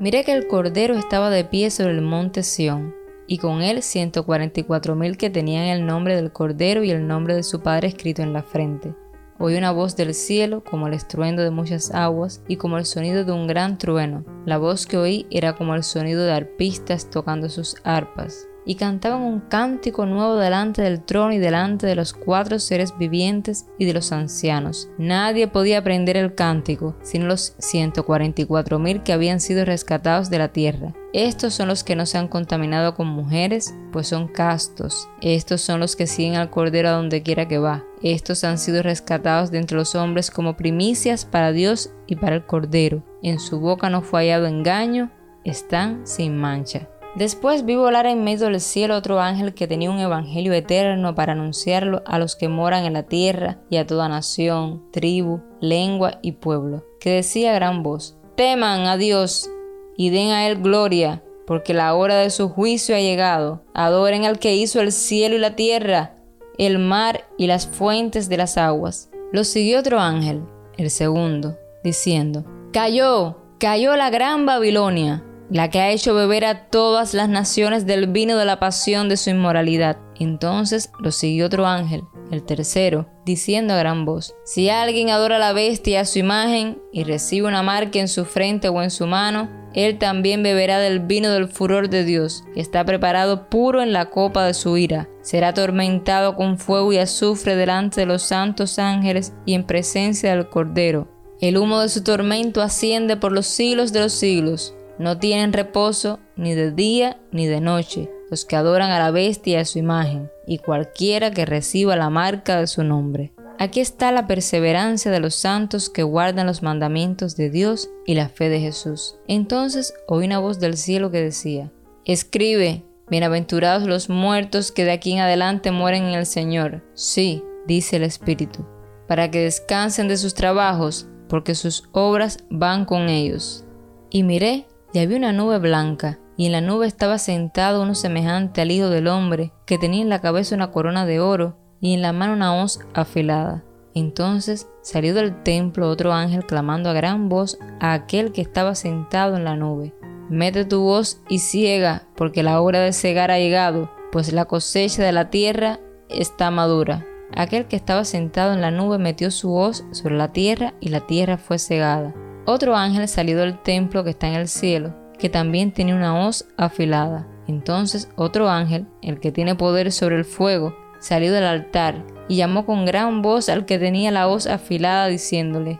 Miré 0.00 0.24
que 0.24 0.32
el 0.32 0.48
Cordero 0.48 0.94
estaba 0.94 1.30
de 1.30 1.44
pie 1.44 1.70
sobre 1.70 1.92
el 1.92 2.02
monte 2.02 2.42
Sión, 2.42 2.92
y 3.28 3.38
con 3.38 3.62
él 3.62 3.84
ciento 3.84 4.26
cuarenta 4.26 4.60
mil 4.96 5.16
que 5.16 5.30
tenían 5.30 5.66
el 5.66 5.86
nombre 5.86 6.16
del 6.16 6.32
Cordero 6.32 6.82
y 6.82 6.90
el 6.90 7.06
nombre 7.06 7.36
de 7.36 7.44
su 7.44 7.60
Padre 7.60 7.86
escrito 7.86 8.22
en 8.22 8.32
la 8.32 8.42
frente. 8.42 8.92
Oí 9.38 9.56
una 9.56 9.70
voz 9.70 9.94
del 9.94 10.14
cielo 10.14 10.64
como 10.64 10.88
el 10.88 10.92
estruendo 10.92 11.44
de 11.44 11.52
muchas 11.52 11.94
aguas 11.94 12.42
y 12.48 12.56
como 12.56 12.78
el 12.78 12.86
sonido 12.86 13.24
de 13.24 13.30
un 13.30 13.46
gran 13.46 13.78
trueno. 13.78 14.24
La 14.46 14.58
voz 14.58 14.84
que 14.86 14.96
oí 14.96 15.26
era 15.30 15.54
como 15.54 15.76
el 15.76 15.84
sonido 15.84 16.24
de 16.24 16.32
arpistas 16.32 17.08
tocando 17.08 17.48
sus 17.48 17.76
arpas 17.84 18.48
y 18.66 18.74
cantaban 18.74 19.22
un 19.22 19.40
cántico 19.40 20.04
nuevo 20.04 20.36
delante 20.36 20.82
del 20.82 21.02
trono 21.02 21.32
y 21.32 21.38
delante 21.38 21.86
de 21.86 21.94
los 21.94 22.12
cuatro 22.12 22.58
seres 22.58 22.98
vivientes 22.98 23.66
y 23.78 23.84
de 23.86 23.94
los 23.94 24.12
ancianos. 24.12 24.88
Nadie 24.98 25.46
podía 25.46 25.78
aprender 25.78 26.16
el 26.16 26.34
cántico, 26.34 26.96
sino 27.02 27.26
los 27.26 27.54
144 27.58 28.78
mil 28.78 29.02
que 29.04 29.12
habían 29.12 29.40
sido 29.40 29.64
rescatados 29.64 30.28
de 30.28 30.38
la 30.38 30.48
tierra. 30.48 30.92
Estos 31.12 31.54
son 31.54 31.68
los 31.68 31.84
que 31.84 31.96
no 31.96 32.04
se 32.04 32.18
han 32.18 32.28
contaminado 32.28 32.94
con 32.94 33.06
mujeres, 33.06 33.74
pues 33.92 34.08
son 34.08 34.28
castos. 34.28 35.08
Estos 35.22 35.62
son 35.62 35.80
los 35.80 35.96
que 35.96 36.06
siguen 36.06 36.34
al 36.34 36.50
Cordero 36.50 36.88
a 36.88 36.92
donde 36.92 37.22
quiera 37.22 37.48
que 37.48 37.58
va. 37.58 37.84
Estos 38.02 38.44
han 38.44 38.58
sido 38.58 38.82
rescatados 38.82 39.50
de 39.50 39.58
entre 39.58 39.78
los 39.78 39.94
hombres 39.94 40.30
como 40.30 40.56
primicias 40.56 41.24
para 41.24 41.52
Dios 41.52 41.90
y 42.06 42.16
para 42.16 42.36
el 42.36 42.44
Cordero. 42.44 43.02
En 43.22 43.38
su 43.38 43.60
boca 43.60 43.88
no 43.88 44.02
fue 44.02 44.20
hallado 44.20 44.46
engaño, 44.46 45.10
están 45.44 46.06
sin 46.06 46.36
mancha. 46.36 46.88
Después 47.16 47.64
vi 47.64 47.76
volar 47.76 48.04
en 48.04 48.24
medio 48.24 48.44
del 48.44 48.60
cielo 48.60 48.94
otro 48.94 49.20
ángel 49.20 49.54
que 49.54 49.66
tenía 49.66 49.90
un 49.90 49.98
evangelio 49.98 50.52
eterno 50.52 51.14
para 51.14 51.32
anunciarlo 51.32 52.02
a 52.04 52.18
los 52.18 52.36
que 52.36 52.48
moran 52.50 52.84
en 52.84 52.92
la 52.92 53.04
tierra 53.04 53.58
y 53.70 53.78
a 53.78 53.86
toda 53.86 54.10
nación, 54.10 54.84
tribu, 54.92 55.40
lengua 55.62 56.18
y 56.20 56.32
pueblo, 56.32 56.84
que 57.00 57.08
decía 57.08 57.52
a 57.52 57.54
gran 57.54 57.82
voz, 57.82 58.18
teman 58.36 58.80
a 58.80 58.98
Dios 58.98 59.48
y 59.96 60.10
den 60.10 60.28
a 60.28 60.46
Él 60.46 60.60
gloria, 60.60 61.22
porque 61.46 61.72
la 61.72 61.94
hora 61.94 62.16
de 62.16 62.28
su 62.28 62.50
juicio 62.50 62.94
ha 62.94 63.00
llegado. 63.00 63.62
Adoren 63.72 64.26
al 64.26 64.38
que 64.38 64.54
hizo 64.54 64.82
el 64.82 64.92
cielo 64.92 65.36
y 65.36 65.38
la 65.38 65.56
tierra, 65.56 66.16
el 66.58 66.78
mar 66.78 67.24
y 67.38 67.46
las 67.46 67.66
fuentes 67.66 68.28
de 68.28 68.36
las 68.36 68.58
aguas. 68.58 69.08
Lo 69.32 69.44
siguió 69.44 69.80
otro 69.80 70.00
ángel, 70.00 70.42
el 70.76 70.90
segundo, 70.90 71.56
diciendo, 71.82 72.44
Cayó, 72.74 73.38
cayó 73.58 73.96
la 73.96 74.10
gran 74.10 74.44
Babilonia 74.44 75.24
la 75.50 75.70
que 75.70 75.80
ha 75.80 75.90
hecho 75.90 76.14
beber 76.14 76.44
a 76.44 76.68
todas 76.68 77.14
las 77.14 77.28
naciones 77.28 77.86
del 77.86 78.08
vino 78.08 78.36
de 78.36 78.44
la 78.44 78.58
pasión 78.58 79.08
de 79.08 79.16
su 79.16 79.30
inmoralidad. 79.30 79.98
Entonces 80.18 80.90
lo 80.98 81.12
siguió 81.12 81.46
otro 81.46 81.66
ángel, 81.66 82.02
el 82.30 82.42
tercero, 82.42 83.06
diciendo 83.24 83.74
a 83.74 83.78
gran 83.78 84.04
voz, 84.04 84.34
Si 84.44 84.68
alguien 84.68 85.10
adora 85.10 85.36
a 85.36 85.40
la 85.40 85.52
bestia 85.52 86.00
a 86.00 86.04
su 86.04 86.18
imagen 86.18 86.80
y 86.92 87.04
recibe 87.04 87.46
una 87.46 87.62
marca 87.62 87.98
en 87.98 88.08
su 88.08 88.24
frente 88.24 88.68
o 88.68 88.82
en 88.82 88.90
su 88.90 89.06
mano, 89.06 89.48
él 89.74 89.98
también 89.98 90.42
beberá 90.42 90.78
del 90.78 91.00
vino 91.00 91.30
del 91.30 91.48
furor 91.48 91.90
de 91.90 92.02
Dios, 92.02 92.44
que 92.54 92.60
está 92.60 92.84
preparado 92.86 93.50
puro 93.50 93.82
en 93.82 93.92
la 93.92 94.06
copa 94.06 94.46
de 94.46 94.54
su 94.54 94.78
ira. 94.78 95.06
Será 95.20 95.48
atormentado 95.48 96.34
con 96.34 96.56
fuego 96.56 96.94
y 96.94 96.98
azufre 96.98 97.56
delante 97.56 98.00
de 98.00 98.06
los 98.06 98.22
santos 98.22 98.78
ángeles 98.78 99.34
y 99.44 99.52
en 99.52 99.64
presencia 99.64 100.30
del 100.34 100.48
Cordero. 100.48 101.08
El 101.42 101.58
humo 101.58 101.80
de 101.80 101.90
su 101.90 102.02
tormento 102.02 102.62
asciende 102.62 103.18
por 103.18 103.32
los 103.32 103.46
siglos 103.46 103.92
de 103.92 104.00
los 104.00 104.14
siglos. 104.14 104.74
No 104.98 105.18
tienen 105.18 105.52
reposo 105.52 106.18
ni 106.36 106.54
de 106.54 106.72
día 106.72 107.18
ni 107.32 107.46
de 107.46 107.60
noche 107.60 108.10
los 108.30 108.44
que 108.44 108.56
adoran 108.56 108.90
a 108.90 108.98
la 108.98 109.10
bestia 109.10 109.58
y 109.58 109.60
a 109.60 109.64
su 109.64 109.78
imagen, 109.78 110.30
y 110.46 110.58
cualquiera 110.58 111.30
que 111.30 111.46
reciba 111.46 111.96
la 111.96 112.10
marca 112.10 112.58
de 112.58 112.66
su 112.66 112.82
nombre. 112.82 113.32
Aquí 113.58 113.80
está 113.80 114.12
la 114.12 114.26
perseverancia 114.26 115.10
de 115.10 115.20
los 115.20 115.34
santos 115.34 115.88
que 115.88 116.02
guardan 116.02 116.46
los 116.46 116.62
mandamientos 116.62 117.36
de 117.36 117.50
Dios 117.50 117.88
y 118.04 118.14
la 118.14 118.28
fe 118.28 118.48
de 118.48 118.60
Jesús. 118.60 119.16
Entonces 119.28 119.94
oí 120.08 120.26
una 120.26 120.38
voz 120.38 120.60
del 120.60 120.76
cielo 120.76 121.10
que 121.10 121.22
decía, 121.22 121.72
Escribe, 122.04 122.84
bienaventurados 123.08 123.84
los 123.84 124.10
muertos 124.10 124.72
que 124.72 124.84
de 124.84 124.92
aquí 124.92 125.12
en 125.12 125.20
adelante 125.20 125.70
mueren 125.70 126.04
en 126.04 126.14
el 126.14 126.26
Señor. 126.26 126.84
Sí, 126.94 127.42
dice 127.66 127.96
el 127.96 128.02
Espíritu, 128.02 128.66
para 129.08 129.30
que 129.30 129.40
descansen 129.40 130.08
de 130.08 130.18
sus 130.18 130.34
trabajos, 130.34 131.08
porque 131.28 131.54
sus 131.54 131.84
obras 131.92 132.38
van 132.50 132.84
con 132.84 133.08
ellos. 133.08 133.64
Y 134.10 134.22
miré 134.22 134.66
y 134.96 134.98
había 134.98 135.18
una 135.18 135.34
nube 135.34 135.58
blanca, 135.58 136.18
y 136.38 136.46
en 136.46 136.52
la 136.52 136.62
nube 136.62 136.86
estaba 136.86 137.18
sentado 137.18 137.82
uno 137.82 137.94
semejante 137.94 138.62
al 138.62 138.70
Hijo 138.70 138.88
del 138.88 139.08
Hombre, 139.08 139.52
que 139.66 139.76
tenía 139.76 140.00
en 140.00 140.08
la 140.08 140.22
cabeza 140.22 140.54
una 140.54 140.70
corona 140.70 141.04
de 141.04 141.20
oro 141.20 141.58
y 141.82 141.92
en 141.92 142.00
la 142.00 142.14
mano 142.14 142.32
una 142.32 142.54
hoz 142.54 142.80
afilada. 142.94 143.62
Entonces 143.94 144.70
salió 144.80 145.12
del 145.12 145.42
templo 145.42 145.90
otro 145.90 146.14
ángel 146.14 146.46
clamando 146.46 146.88
a 146.88 146.94
gran 146.94 147.28
voz 147.28 147.58
a 147.78 147.92
aquel 147.92 148.32
que 148.32 148.40
estaba 148.40 148.74
sentado 148.74 149.36
en 149.36 149.44
la 149.44 149.54
nube. 149.54 149.94
Mete 150.30 150.64
tu 150.64 150.80
voz 150.80 151.20
y 151.28 151.40
ciega, 151.40 152.08
porque 152.16 152.42
la 152.42 152.62
hora 152.62 152.80
de 152.80 152.94
cegar 152.94 153.30
ha 153.30 153.38
llegado, 153.38 153.90
pues 154.12 154.32
la 154.32 154.46
cosecha 154.46 155.02
de 155.02 155.12
la 155.12 155.28
tierra 155.28 155.78
está 156.08 156.50
madura. 156.50 157.04
Aquel 157.34 157.66
que 157.66 157.76
estaba 157.76 158.06
sentado 158.06 158.54
en 158.54 158.62
la 158.62 158.70
nube 158.70 158.96
metió 158.96 159.30
su 159.30 159.50
voz 159.50 159.84
sobre 159.90 160.16
la 160.16 160.32
tierra 160.32 160.72
y 160.80 160.88
la 160.88 161.00
tierra 161.00 161.36
fue 161.36 161.58
cegada. 161.58 162.14
Otro 162.46 162.76
ángel 162.76 163.08
salió 163.08 163.38
del 163.38 163.60
templo 163.60 164.04
que 164.04 164.10
está 164.10 164.28
en 164.28 164.34
el 164.34 164.46
cielo, 164.46 164.94
que 165.18 165.28
también 165.28 165.72
tenía 165.72 165.96
una 165.96 166.26
hoz 166.26 166.46
afilada. 166.56 167.26
Entonces 167.48 168.08
otro 168.14 168.48
ángel, 168.48 168.86
el 169.02 169.18
que 169.18 169.32
tiene 169.32 169.56
poder 169.56 169.90
sobre 169.90 170.14
el 170.14 170.24
fuego, 170.24 170.76
salió 171.00 171.32
del 171.32 171.44
altar 171.44 172.04
y 172.28 172.36
llamó 172.36 172.64
con 172.64 172.84
gran 172.84 173.20
voz 173.20 173.48
al 173.48 173.66
que 173.66 173.80
tenía 173.80 174.12
la 174.12 174.28
hoz 174.28 174.46
afilada, 174.46 175.08
diciéndole, 175.08 175.78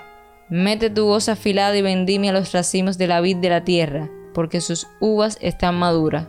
Mete 0.48 0.90
tu 0.90 1.06
hoz 1.06 1.28
afilada 1.28 1.76
y 1.76 1.82
vendime 1.82 2.30
a 2.30 2.32
los 2.32 2.52
racimos 2.52 2.98
de 2.98 3.06
la 3.06 3.20
vid 3.20 3.36
de 3.36 3.50
la 3.50 3.64
tierra, 3.64 4.10
porque 4.34 4.60
sus 4.60 4.88
uvas 5.00 5.38
están 5.40 5.76
maduras. 5.76 6.26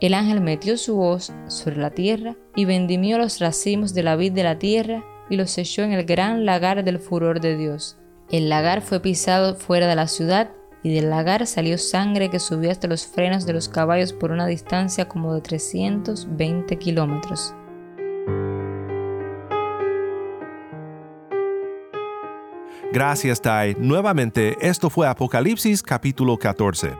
El 0.00 0.14
ángel 0.14 0.40
metió 0.40 0.78
su 0.78 1.00
hoz 1.00 1.32
sobre 1.46 1.76
la 1.76 1.90
tierra 1.90 2.36
y 2.54 2.64
vendimió 2.64 3.18
los 3.18 3.38
racimos 3.38 3.92
de 3.92 4.02
la 4.02 4.16
vid 4.16 4.32
de 4.32 4.44
la 4.44 4.58
tierra 4.58 5.04
y 5.28 5.36
los 5.36 5.56
echó 5.58 5.82
en 5.82 5.92
el 5.92 6.04
gran 6.04 6.46
lagar 6.46 6.84
del 6.84 6.98
furor 6.98 7.40
de 7.40 7.56
Dios. 7.56 7.99
El 8.30 8.48
lagar 8.48 8.80
fue 8.80 9.00
pisado 9.00 9.56
fuera 9.56 9.88
de 9.88 9.96
la 9.96 10.06
ciudad 10.06 10.52
y 10.84 10.94
del 10.94 11.10
lagar 11.10 11.48
salió 11.48 11.76
sangre 11.78 12.30
que 12.30 12.38
subió 12.38 12.70
hasta 12.70 12.86
los 12.86 13.04
frenos 13.04 13.44
de 13.44 13.52
los 13.52 13.68
caballos 13.68 14.12
por 14.12 14.30
una 14.30 14.46
distancia 14.46 15.08
como 15.08 15.34
de 15.34 15.40
320 15.40 16.78
kilómetros. 16.78 17.52
Gracias, 22.92 23.40
Tai. 23.42 23.74
Nuevamente, 23.80 24.56
esto 24.60 24.90
fue 24.90 25.08
Apocalipsis 25.08 25.82
capítulo 25.82 26.36
14. 26.38 26.94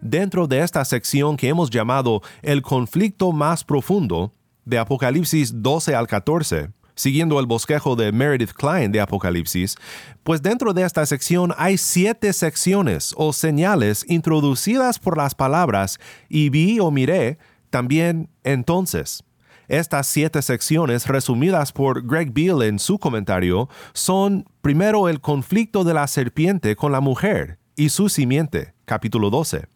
Dentro 0.00 0.46
de 0.46 0.60
esta 0.60 0.84
sección 0.84 1.36
que 1.36 1.48
hemos 1.48 1.70
llamado 1.70 2.22
el 2.42 2.62
conflicto 2.62 3.32
más 3.32 3.64
profundo, 3.64 4.32
de 4.66 4.78
Apocalipsis 4.78 5.62
12 5.62 5.94
al 5.94 6.06
14, 6.08 6.70
siguiendo 6.96 7.38
el 7.38 7.46
bosquejo 7.46 7.94
de 7.94 8.10
Meredith 8.10 8.52
Klein 8.52 8.90
de 8.90 9.00
Apocalipsis, 9.00 9.76
pues 10.24 10.42
dentro 10.42 10.72
de 10.72 10.82
esta 10.82 11.06
sección 11.06 11.54
hay 11.56 11.78
siete 11.78 12.32
secciones 12.32 13.14
o 13.16 13.32
señales 13.32 14.04
introducidas 14.08 14.98
por 14.98 15.16
las 15.16 15.34
palabras 15.34 16.00
y 16.28 16.48
vi 16.48 16.80
o 16.80 16.90
miré, 16.90 17.38
también 17.70 18.28
entonces. 18.42 19.22
Estas 19.68 20.06
siete 20.06 20.42
secciones, 20.42 21.06
resumidas 21.08 21.72
por 21.72 22.06
Greg 22.06 22.32
Beale 22.32 22.68
en 22.68 22.78
su 22.78 22.98
comentario, 22.98 23.68
son 23.92 24.44
primero 24.62 25.08
el 25.08 25.20
conflicto 25.20 25.82
de 25.84 25.94
la 25.94 26.06
serpiente 26.06 26.76
con 26.76 26.92
la 26.92 27.00
mujer 27.00 27.58
y 27.74 27.88
su 27.88 28.08
simiente, 28.08 28.74
capítulo 28.84 29.28
12. 29.28 29.66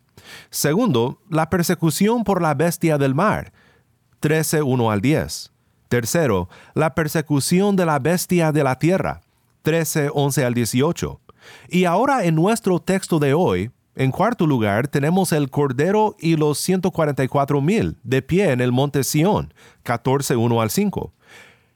Segundo, 0.50 1.20
la 1.28 1.50
persecución 1.50 2.22
por 2.22 2.40
la 2.40 2.54
bestia 2.54 2.98
del 2.98 3.14
mar, 3.14 3.52
13, 4.20 4.62
1 4.62 4.90
al 4.90 5.00
10. 5.00 5.49
Tercero, 5.90 6.48
la 6.74 6.94
persecución 6.94 7.74
de 7.74 7.84
la 7.84 7.98
bestia 7.98 8.52
de 8.52 8.62
la 8.62 8.78
tierra, 8.78 9.22
13, 9.62 10.10
11 10.14 10.44
al 10.44 10.54
18. 10.54 11.20
Y 11.68 11.84
ahora 11.84 12.24
en 12.26 12.36
nuestro 12.36 12.78
texto 12.78 13.18
de 13.18 13.34
hoy, 13.34 13.72
en 13.96 14.12
cuarto 14.12 14.46
lugar, 14.46 14.86
tenemos 14.86 15.32
el 15.32 15.50
Cordero 15.50 16.14
y 16.20 16.36
los 16.36 16.58
144 16.58 17.60
mil 17.60 17.96
de 18.04 18.22
pie 18.22 18.52
en 18.52 18.60
el 18.60 18.70
monte 18.70 19.02
Sión, 19.02 19.52
14, 19.82 20.36
1 20.36 20.60
al 20.60 20.70
5. 20.70 21.12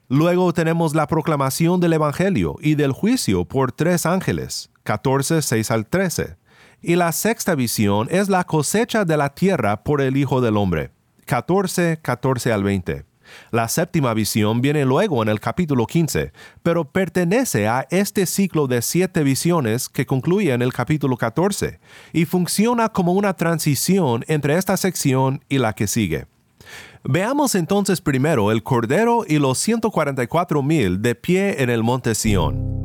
Luego 0.07 0.53
tenemos 0.53 0.95
la 0.95 1.07
proclamación 1.07 1.81
del 1.81 1.91
Evangelio 1.91 2.55
y 2.61 2.75
del 2.75 2.93
juicio 2.93 3.43
por 3.43 3.73
tres 3.73 4.05
ángeles, 4.05 4.69
14, 4.83 5.41
6 5.41 5.71
al 5.71 5.87
13. 5.87 6.37
Y 6.81 6.95
la 6.95 7.11
sexta 7.11 7.53
visión 7.53 8.07
es 8.09 8.29
la 8.29 8.45
cosecha 8.45 9.03
de 9.03 9.17
la 9.17 9.35
tierra 9.35 9.83
por 9.83 9.99
el 9.99 10.15
Hijo 10.15 10.39
del 10.39 10.55
Hombre, 10.55 10.91
14, 11.25 11.99
14 12.01 12.53
al 12.53 12.63
20. 12.63 13.14
La 13.51 13.67
séptima 13.67 14.13
visión 14.13 14.61
viene 14.61 14.85
luego 14.85 15.21
en 15.21 15.29
el 15.29 15.39
capítulo 15.39 15.85
15, 15.87 16.31
pero 16.63 16.85
pertenece 16.85 17.67
a 17.67 17.87
este 17.89 18.25
ciclo 18.25 18.67
de 18.67 18.81
siete 18.81 19.23
visiones 19.23 19.89
que 19.89 20.05
concluye 20.05 20.53
en 20.53 20.61
el 20.61 20.73
capítulo 20.73 21.17
14 21.17 21.79
y 22.13 22.25
funciona 22.25 22.89
como 22.89 23.13
una 23.13 23.33
transición 23.33 24.23
entre 24.27 24.57
esta 24.57 24.77
sección 24.77 25.43
y 25.49 25.57
la 25.57 25.73
que 25.73 25.87
sigue. 25.87 26.27
Veamos 27.03 27.53
entonces 27.55 28.01
primero 28.01 28.51
el 28.51 28.63
Cordero 28.63 29.25
y 29.27 29.37
los 29.37 29.59
144 29.59 30.63
mil 30.63 31.01
de 31.01 31.15
pie 31.15 31.61
en 31.61 31.69
el 31.69 31.83
monte 31.83 32.15
Sión. 32.15 32.84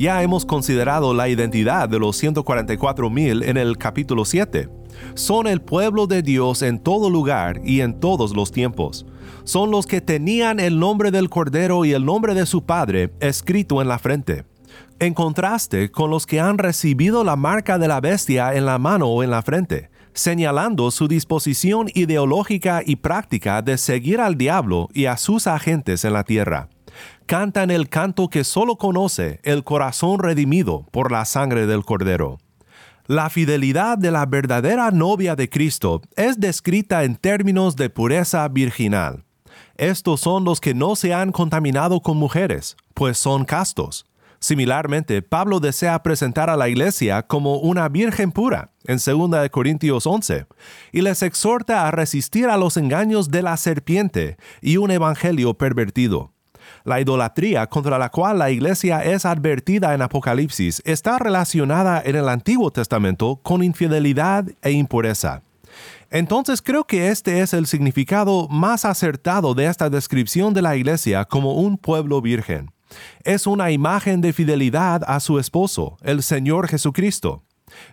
Ya 0.00 0.22
hemos 0.22 0.46
considerado 0.46 1.12
la 1.12 1.28
identidad 1.28 1.86
de 1.86 1.98
los 1.98 2.16
144 2.16 3.10
mil 3.10 3.42
en 3.42 3.58
el 3.58 3.76
capítulo 3.76 4.24
7. 4.24 4.70
Son 5.12 5.46
el 5.46 5.60
pueblo 5.60 6.06
de 6.06 6.22
Dios 6.22 6.62
en 6.62 6.78
todo 6.78 7.10
lugar 7.10 7.60
y 7.66 7.82
en 7.82 8.00
todos 8.00 8.34
los 8.34 8.50
tiempos. 8.50 9.04
Son 9.44 9.70
los 9.70 9.86
que 9.86 10.00
tenían 10.00 10.58
el 10.58 10.78
nombre 10.78 11.10
del 11.10 11.28
Cordero 11.28 11.84
y 11.84 11.92
el 11.92 12.06
nombre 12.06 12.32
de 12.32 12.46
su 12.46 12.64
Padre 12.64 13.12
escrito 13.20 13.82
en 13.82 13.88
la 13.88 13.98
frente. 13.98 14.46
En 15.00 15.12
contraste 15.12 15.90
con 15.90 16.08
los 16.08 16.24
que 16.24 16.40
han 16.40 16.56
recibido 16.56 17.22
la 17.22 17.36
marca 17.36 17.76
de 17.76 17.88
la 17.88 18.00
bestia 18.00 18.54
en 18.54 18.64
la 18.64 18.78
mano 18.78 19.06
o 19.06 19.22
en 19.22 19.28
la 19.28 19.42
frente, 19.42 19.90
señalando 20.14 20.90
su 20.92 21.08
disposición 21.08 21.90
ideológica 21.92 22.80
y 22.86 22.96
práctica 22.96 23.60
de 23.60 23.76
seguir 23.76 24.22
al 24.22 24.38
diablo 24.38 24.88
y 24.94 25.04
a 25.04 25.18
sus 25.18 25.46
agentes 25.46 26.06
en 26.06 26.14
la 26.14 26.24
tierra 26.24 26.70
cantan 27.30 27.70
el 27.70 27.88
canto 27.88 28.28
que 28.28 28.42
solo 28.42 28.74
conoce 28.74 29.38
el 29.44 29.62
corazón 29.62 30.18
redimido 30.18 30.88
por 30.90 31.12
la 31.12 31.24
sangre 31.24 31.68
del 31.68 31.84
Cordero. 31.84 32.38
La 33.06 33.30
fidelidad 33.30 33.96
de 33.96 34.10
la 34.10 34.26
verdadera 34.26 34.90
novia 34.90 35.36
de 35.36 35.48
Cristo 35.48 36.02
es 36.16 36.40
descrita 36.40 37.04
en 37.04 37.14
términos 37.14 37.76
de 37.76 37.88
pureza 37.88 38.48
virginal. 38.48 39.22
Estos 39.76 40.22
son 40.22 40.44
los 40.44 40.60
que 40.60 40.74
no 40.74 40.96
se 40.96 41.14
han 41.14 41.30
contaminado 41.30 42.00
con 42.00 42.16
mujeres, 42.16 42.76
pues 42.94 43.16
son 43.16 43.44
castos. 43.44 44.06
Similarmente, 44.40 45.22
Pablo 45.22 45.60
desea 45.60 46.02
presentar 46.02 46.50
a 46.50 46.56
la 46.56 46.68
iglesia 46.68 47.22
como 47.28 47.58
una 47.58 47.88
virgen 47.88 48.32
pura, 48.32 48.72
en 48.86 48.96
2 48.96 49.50
Corintios 49.50 50.04
11, 50.04 50.46
y 50.90 51.00
les 51.02 51.22
exhorta 51.22 51.86
a 51.86 51.92
resistir 51.92 52.48
a 52.48 52.56
los 52.56 52.76
engaños 52.76 53.30
de 53.30 53.42
la 53.42 53.56
serpiente 53.56 54.36
y 54.60 54.78
un 54.78 54.90
evangelio 54.90 55.54
pervertido. 55.54 56.32
La 56.84 57.00
idolatría 57.00 57.66
contra 57.66 57.98
la 57.98 58.08
cual 58.08 58.38
la 58.38 58.50
iglesia 58.50 59.04
es 59.04 59.24
advertida 59.24 59.94
en 59.94 60.02
Apocalipsis 60.02 60.82
está 60.84 61.18
relacionada 61.18 62.02
en 62.04 62.16
el 62.16 62.28
Antiguo 62.28 62.70
Testamento 62.70 63.40
con 63.42 63.62
infidelidad 63.62 64.46
e 64.62 64.72
impureza. 64.72 65.42
Entonces 66.10 66.60
creo 66.60 66.84
que 66.84 67.08
este 67.08 67.40
es 67.40 67.54
el 67.54 67.66
significado 67.66 68.48
más 68.48 68.84
acertado 68.84 69.54
de 69.54 69.66
esta 69.66 69.90
descripción 69.90 70.54
de 70.54 70.62
la 70.62 70.76
iglesia 70.76 71.24
como 71.24 71.54
un 71.54 71.78
pueblo 71.78 72.20
virgen. 72.20 72.72
Es 73.22 73.46
una 73.46 73.70
imagen 73.70 74.20
de 74.20 74.32
fidelidad 74.32 75.02
a 75.06 75.20
su 75.20 75.38
esposo, 75.38 75.96
el 76.02 76.22
Señor 76.22 76.66
Jesucristo. 76.66 77.44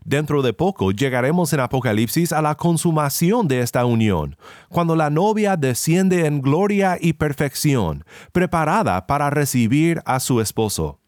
Dentro 0.03 0.41
de 0.41 0.53
poco 0.53 0.91
llegaremos 0.91 1.53
en 1.53 1.59
Apocalipsis 1.59 2.31
a 2.31 2.41
la 2.41 2.55
consumación 2.55 3.47
de 3.47 3.61
esta 3.61 3.85
unión, 3.85 4.37
cuando 4.69 4.95
la 4.95 5.09
novia 5.09 5.57
desciende 5.57 6.25
en 6.25 6.41
gloria 6.41 6.97
y 6.99 7.13
perfección, 7.13 8.03
preparada 8.31 9.07
para 9.07 9.29
recibir 9.29 10.01
a 10.05 10.19
su 10.19 10.41
esposo. 10.41 10.99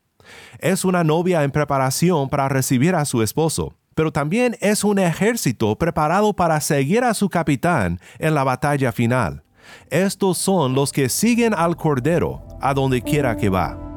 Es 0.60 0.86
una 0.86 1.04
novia 1.04 1.44
en 1.44 1.52
preparación 1.52 2.30
para 2.30 2.50
recibir 2.50 2.96
a 2.96 3.06
su 3.06 3.24
esposo, 3.24 3.74
pero 3.96 4.12
también 4.12 4.56
es 4.62 4.84
un 4.84 5.00
ejército 5.00 5.76
preparado 5.78 6.34
para 6.34 6.62
seguir 6.62 7.04
a 7.04 7.14
su 7.14 7.30
capitán 7.30 8.00
en 8.18 8.36
la 8.36 8.44
batalla 8.44 8.92
final. 8.92 9.44
Estos 9.90 10.38
son 10.38 10.74
los 10.74 10.92
que 10.92 11.10
siguen 11.10 11.54
al 11.54 11.76
Cordero 11.76 12.42
a 12.62 12.74
donde 12.74 13.02
quiera 13.02 13.36
que 13.36 13.50
va. 13.50 13.88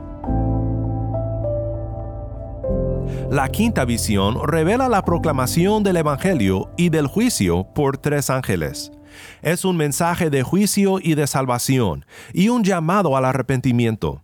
La 3.32 3.48
quinta 3.48 3.86
visión 3.86 4.46
revela 4.46 4.90
la 4.90 5.06
proclamación 5.06 5.82
del 5.82 5.96
Evangelio 5.96 6.68
y 6.76 6.90
del 6.90 7.06
juicio 7.06 7.66
por 7.74 7.96
tres 7.96 8.28
ángeles. 8.28 8.92
Es 9.40 9.64
un 9.64 9.78
mensaje 9.78 10.28
de 10.28 10.42
juicio 10.42 10.98
y 11.00 11.14
de 11.14 11.26
salvación, 11.26 12.04
y 12.34 12.50
un 12.50 12.62
llamado 12.62 13.16
al 13.16 13.24
arrepentimiento. 13.24 14.20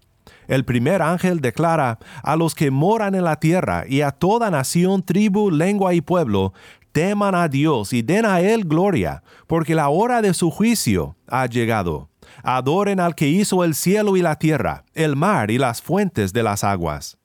El 0.47 0.67
primer 0.67 1.01
ángel 1.01 1.41
declara 1.41 1.99
a 2.23 2.37
los 2.37 2.55
que 2.55 2.71
moran 2.71 3.15
en 3.15 3.25
la 3.25 3.37
tierra 3.37 3.85
y 3.89 4.03
a 4.03 4.11
toda 4.11 4.51
nación, 4.51 5.03
tribu, 5.03 5.51
lengua 5.51 5.95
y 5.95 6.03
pueblo, 6.03 6.53
teman 6.93 7.35
a 7.35 7.49
Dios 7.49 7.95
y 7.95 8.03
den 8.03 8.27
a 8.27 8.43
Él 8.43 8.67
gloria, 8.67 9.23
porque 9.47 9.75
la 9.75 9.89
hora 9.89 10.21
de 10.21 10.35
su 10.35 10.51
juicio 10.51 11.17
ha 11.27 11.47
llegado. 11.47 12.11
Adoren 12.43 13.01
al 13.01 13.15
que 13.15 13.29
hizo 13.29 13.65
el 13.65 13.75
cielo 13.75 14.19
y 14.19 14.21
la 14.21 14.37
tierra, 14.37 14.85
el 14.93 15.17
mar 15.17 15.51
y 15.51 15.57
las 15.57 15.81
fuentes 15.81 16.35
de 16.35 16.43
las 16.43 16.63
aguas. 16.63 17.18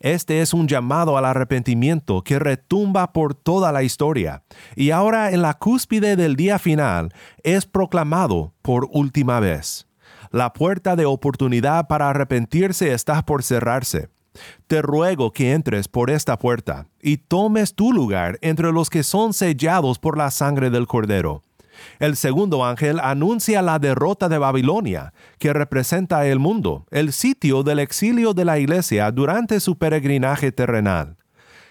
Este 0.00 0.40
es 0.40 0.54
un 0.54 0.68
llamado 0.68 1.16
al 1.16 1.24
arrepentimiento 1.24 2.22
que 2.22 2.38
retumba 2.38 3.12
por 3.12 3.34
toda 3.34 3.72
la 3.72 3.82
historia, 3.82 4.42
y 4.76 4.90
ahora 4.90 5.30
en 5.32 5.42
la 5.42 5.54
cúspide 5.54 6.16
del 6.16 6.36
día 6.36 6.58
final 6.58 7.12
es 7.42 7.66
proclamado 7.66 8.52
por 8.62 8.88
última 8.92 9.40
vez. 9.40 9.86
La 10.30 10.52
puerta 10.52 10.94
de 10.94 11.06
oportunidad 11.06 11.88
para 11.88 12.10
arrepentirse 12.10 12.92
está 12.92 13.24
por 13.24 13.42
cerrarse. 13.42 14.08
Te 14.66 14.82
ruego 14.82 15.32
que 15.32 15.52
entres 15.52 15.88
por 15.88 16.10
esta 16.10 16.38
puerta 16.38 16.86
y 17.00 17.16
tomes 17.16 17.74
tu 17.74 17.92
lugar 17.92 18.38
entre 18.40 18.72
los 18.72 18.90
que 18.90 19.02
son 19.02 19.32
sellados 19.32 19.98
por 19.98 20.16
la 20.16 20.30
sangre 20.30 20.70
del 20.70 20.86
Cordero 20.86 21.42
el 21.98 22.16
segundo 22.16 22.64
ángel 22.64 23.00
anuncia 23.00 23.62
la 23.62 23.78
derrota 23.78 24.28
de 24.28 24.38
Babilonia, 24.38 25.12
que 25.38 25.52
representa 25.52 26.26
el 26.26 26.38
mundo, 26.38 26.86
el 26.90 27.12
sitio 27.12 27.62
del 27.62 27.78
exilio 27.78 28.34
de 28.34 28.44
la 28.44 28.58
iglesia 28.58 29.10
durante 29.10 29.60
su 29.60 29.78
peregrinaje 29.78 30.52
terrenal. 30.52 31.16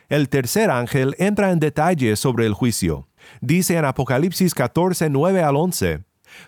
El 0.10 0.30
tercer 0.30 0.70
ángel 0.70 1.16
entra 1.18 1.52
en 1.52 1.60
detalle 1.60 2.16
sobre 2.16 2.46
el 2.46 2.54
juicio. 2.54 3.08
Dice 3.42 3.76
en 3.76 3.86
Apocalipsis 3.86 4.54
14, 4.54 5.10
9 5.10 5.44
al 5.44 5.56
11, 5.58 6.00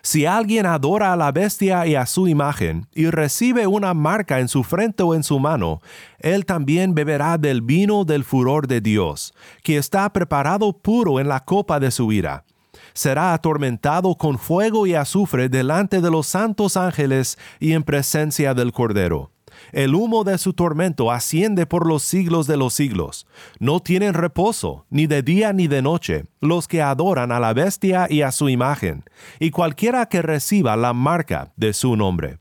si 0.02 0.24
alguien 0.24 0.66
adora 0.66 1.12
a 1.12 1.16
la 1.16 1.32
bestia 1.32 1.86
y 1.86 1.94
a 1.94 2.06
su 2.06 2.28
imagen, 2.28 2.86
y 2.94 3.10
recibe 3.10 3.66
una 3.66 3.92
marca 3.94 4.40
en 4.40 4.48
su 4.48 4.62
frente 4.62 5.02
o 5.02 5.14
en 5.14 5.22
su 5.22 5.38
mano, 5.38 5.80
él 6.18 6.46
también 6.46 6.94
beberá 6.94 7.38
del 7.38 7.62
vino 7.62 8.04
del 8.04 8.24
furor 8.24 8.66
de 8.66 8.80
Dios, 8.80 9.34
que 9.62 9.76
está 9.76 10.10
preparado 10.12 10.72
puro 10.72 11.20
en 11.20 11.28
la 11.28 11.44
copa 11.44 11.80
de 11.80 11.90
su 11.90 12.12
ira 12.12 12.44
será 13.00 13.32
atormentado 13.32 14.14
con 14.14 14.38
fuego 14.38 14.86
y 14.86 14.94
azufre 14.94 15.48
delante 15.48 16.02
de 16.02 16.10
los 16.10 16.26
santos 16.26 16.76
ángeles 16.76 17.38
y 17.58 17.72
en 17.72 17.82
presencia 17.82 18.52
del 18.52 18.72
Cordero. 18.72 19.30
El 19.72 19.94
humo 19.94 20.22
de 20.22 20.36
su 20.36 20.52
tormento 20.52 21.10
asciende 21.10 21.64
por 21.64 21.86
los 21.86 22.02
siglos 22.02 22.46
de 22.46 22.58
los 22.58 22.74
siglos. 22.74 23.26
No 23.58 23.80
tienen 23.80 24.12
reposo, 24.12 24.84
ni 24.90 25.06
de 25.06 25.22
día 25.22 25.54
ni 25.54 25.66
de 25.66 25.80
noche, 25.80 26.26
los 26.40 26.68
que 26.68 26.82
adoran 26.82 27.32
a 27.32 27.40
la 27.40 27.54
bestia 27.54 28.06
y 28.10 28.20
a 28.20 28.32
su 28.32 28.50
imagen, 28.50 29.04
y 29.38 29.50
cualquiera 29.50 30.04
que 30.04 30.20
reciba 30.20 30.76
la 30.76 30.92
marca 30.92 31.54
de 31.56 31.72
su 31.72 31.96
nombre. 31.96 32.38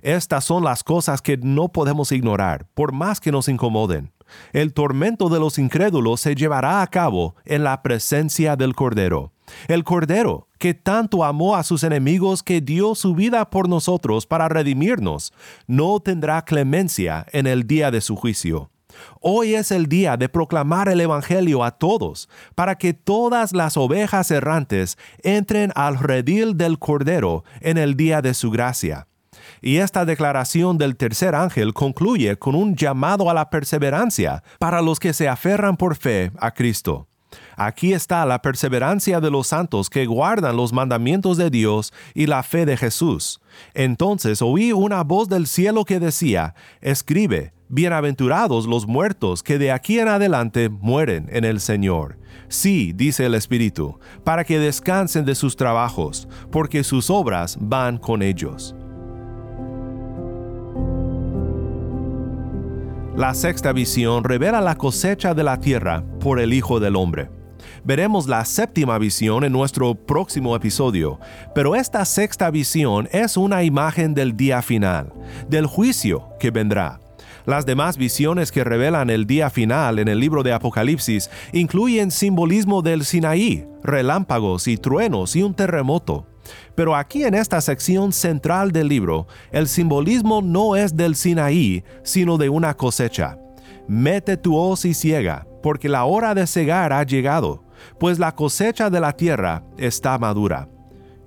Estas 0.00 0.46
son 0.46 0.64
las 0.64 0.82
cosas 0.84 1.20
que 1.20 1.36
no 1.36 1.68
podemos 1.68 2.12
ignorar, 2.12 2.66
por 2.72 2.92
más 2.92 3.20
que 3.20 3.30
nos 3.30 3.46
incomoden. 3.46 4.10
El 4.54 4.72
tormento 4.72 5.28
de 5.28 5.38
los 5.38 5.58
incrédulos 5.58 6.22
se 6.22 6.34
llevará 6.34 6.80
a 6.80 6.86
cabo 6.86 7.36
en 7.44 7.62
la 7.62 7.82
presencia 7.82 8.56
del 8.56 8.74
Cordero. 8.74 9.32
El 9.68 9.84
Cordero, 9.84 10.48
que 10.58 10.74
tanto 10.74 11.24
amó 11.24 11.56
a 11.56 11.62
sus 11.62 11.82
enemigos 11.84 12.42
que 12.42 12.60
dio 12.60 12.94
su 12.94 13.14
vida 13.14 13.50
por 13.50 13.68
nosotros 13.68 14.26
para 14.26 14.48
redimirnos, 14.48 15.32
no 15.66 16.00
tendrá 16.00 16.44
clemencia 16.44 17.26
en 17.32 17.46
el 17.46 17.66
día 17.66 17.90
de 17.90 18.00
su 18.00 18.16
juicio. 18.16 18.70
Hoy 19.20 19.54
es 19.54 19.70
el 19.70 19.86
día 19.86 20.16
de 20.16 20.28
proclamar 20.28 20.88
el 20.88 21.00
Evangelio 21.00 21.64
a 21.64 21.72
todos, 21.72 22.28
para 22.54 22.76
que 22.76 22.94
todas 22.94 23.52
las 23.52 23.76
ovejas 23.76 24.30
errantes 24.30 24.98
entren 25.22 25.72
al 25.74 25.98
redil 25.98 26.56
del 26.56 26.78
Cordero 26.78 27.44
en 27.60 27.78
el 27.78 27.96
día 27.96 28.22
de 28.22 28.34
su 28.34 28.50
gracia. 28.50 29.06
Y 29.60 29.78
esta 29.78 30.04
declaración 30.04 30.78
del 30.78 30.96
tercer 30.96 31.34
ángel 31.34 31.72
concluye 31.72 32.36
con 32.36 32.54
un 32.54 32.76
llamado 32.76 33.30
a 33.30 33.34
la 33.34 33.50
perseverancia 33.50 34.42
para 34.58 34.82
los 34.82 34.98
que 34.98 35.12
se 35.12 35.28
aferran 35.28 35.76
por 35.76 35.96
fe 35.96 36.32
a 36.38 36.52
Cristo. 36.52 37.08
Aquí 37.56 37.92
está 37.92 38.24
la 38.26 38.42
perseverancia 38.42 39.20
de 39.20 39.30
los 39.30 39.48
santos 39.48 39.90
que 39.90 40.06
guardan 40.06 40.56
los 40.56 40.72
mandamientos 40.72 41.36
de 41.36 41.50
Dios 41.50 41.92
y 42.14 42.26
la 42.26 42.42
fe 42.42 42.66
de 42.66 42.76
Jesús. 42.76 43.40
Entonces 43.74 44.42
oí 44.42 44.72
una 44.72 45.02
voz 45.02 45.28
del 45.28 45.46
cielo 45.46 45.84
que 45.84 46.00
decía, 46.00 46.54
Escribe, 46.80 47.52
Bienaventurados 47.74 48.66
los 48.66 48.86
muertos 48.86 49.42
que 49.42 49.56
de 49.56 49.72
aquí 49.72 49.98
en 49.98 50.08
adelante 50.08 50.68
mueren 50.68 51.30
en 51.32 51.44
el 51.44 51.58
Señor. 51.58 52.18
Sí, 52.48 52.92
dice 52.92 53.24
el 53.24 53.34
Espíritu, 53.34 53.98
para 54.24 54.44
que 54.44 54.58
descansen 54.58 55.24
de 55.24 55.34
sus 55.34 55.56
trabajos, 55.56 56.28
porque 56.50 56.84
sus 56.84 57.08
obras 57.08 57.56
van 57.58 57.96
con 57.96 58.20
ellos. 58.20 58.74
La 63.16 63.34
sexta 63.34 63.74
visión 63.74 64.24
revela 64.24 64.62
la 64.62 64.76
cosecha 64.76 65.34
de 65.34 65.44
la 65.44 65.60
tierra 65.60 66.02
por 66.18 66.40
el 66.40 66.54
Hijo 66.54 66.80
del 66.80 66.96
Hombre. 66.96 67.28
Veremos 67.84 68.26
la 68.26 68.42
séptima 68.46 68.96
visión 68.96 69.44
en 69.44 69.52
nuestro 69.52 69.94
próximo 69.94 70.56
episodio, 70.56 71.20
pero 71.54 71.76
esta 71.76 72.06
sexta 72.06 72.50
visión 72.50 73.10
es 73.12 73.36
una 73.36 73.64
imagen 73.64 74.14
del 74.14 74.34
día 74.34 74.62
final, 74.62 75.12
del 75.46 75.66
juicio 75.66 76.30
que 76.40 76.50
vendrá. 76.50 77.00
Las 77.44 77.66
demás 77.66 77.98
visiones 77.98 78.50
que 78.50 78.64
revelan 78.64 79.10
el 79.10 79.26
día 79.26 79.50
final 79.50 79.98
en 79.98 80.08
el 80.08 80.18
libro 80.18 80.42
de 80.42 80.54
Apocalipsis 80.54 81.28
incluyen 81.52 82.10
simbolismo 82.10 82.80
del 82.80 83.04
Sinaí, 83.04 83.66
relámpagos 83.84 84.66
y 84.68 84.78
truenos 84.78 85.36
y 85.36 85.42
un 85.42 85.52
terremoto. 85.52 86.31
Pero 86.74 86.96
aquí 86.96 87.24
en 87.24 87.34
esta 87.34 87.60
sección 87.60 88.12
central 88.12 88.72
del 88.72 88.88
libro, 88.88 89.26
el 89.50 89.68
simbolismo 89.68 90.40
no 90.40 90.76
es 90.76 90.96
del 90.96 91.14
Sinaí, 91.14 91.84
sino 92.02 92.38
de 92.38 92.48
una 92.48 92.74
cosecha. 92.74 93.38
Mete 93.88 94.36
tu 94.36 94.56
hoz 94.56 94.84
y 94.84 94.94
ciega, 94.94 95.46
porque 95.62 95.88
la 95.88 96.04
hora 96.04 96.34
de 96.34 96.46
cegar 96.46 96.92
ha 96.92 97.02
llegado, 97.02 97.64
pues 97.98 98.18
la 98.18 98.34
cosecha 98.34 98.90
de 98.90 99.00
la 99.00 99.12
tierra 99.12 99.64
está 99.76 100.18
madura. 100.18 100.68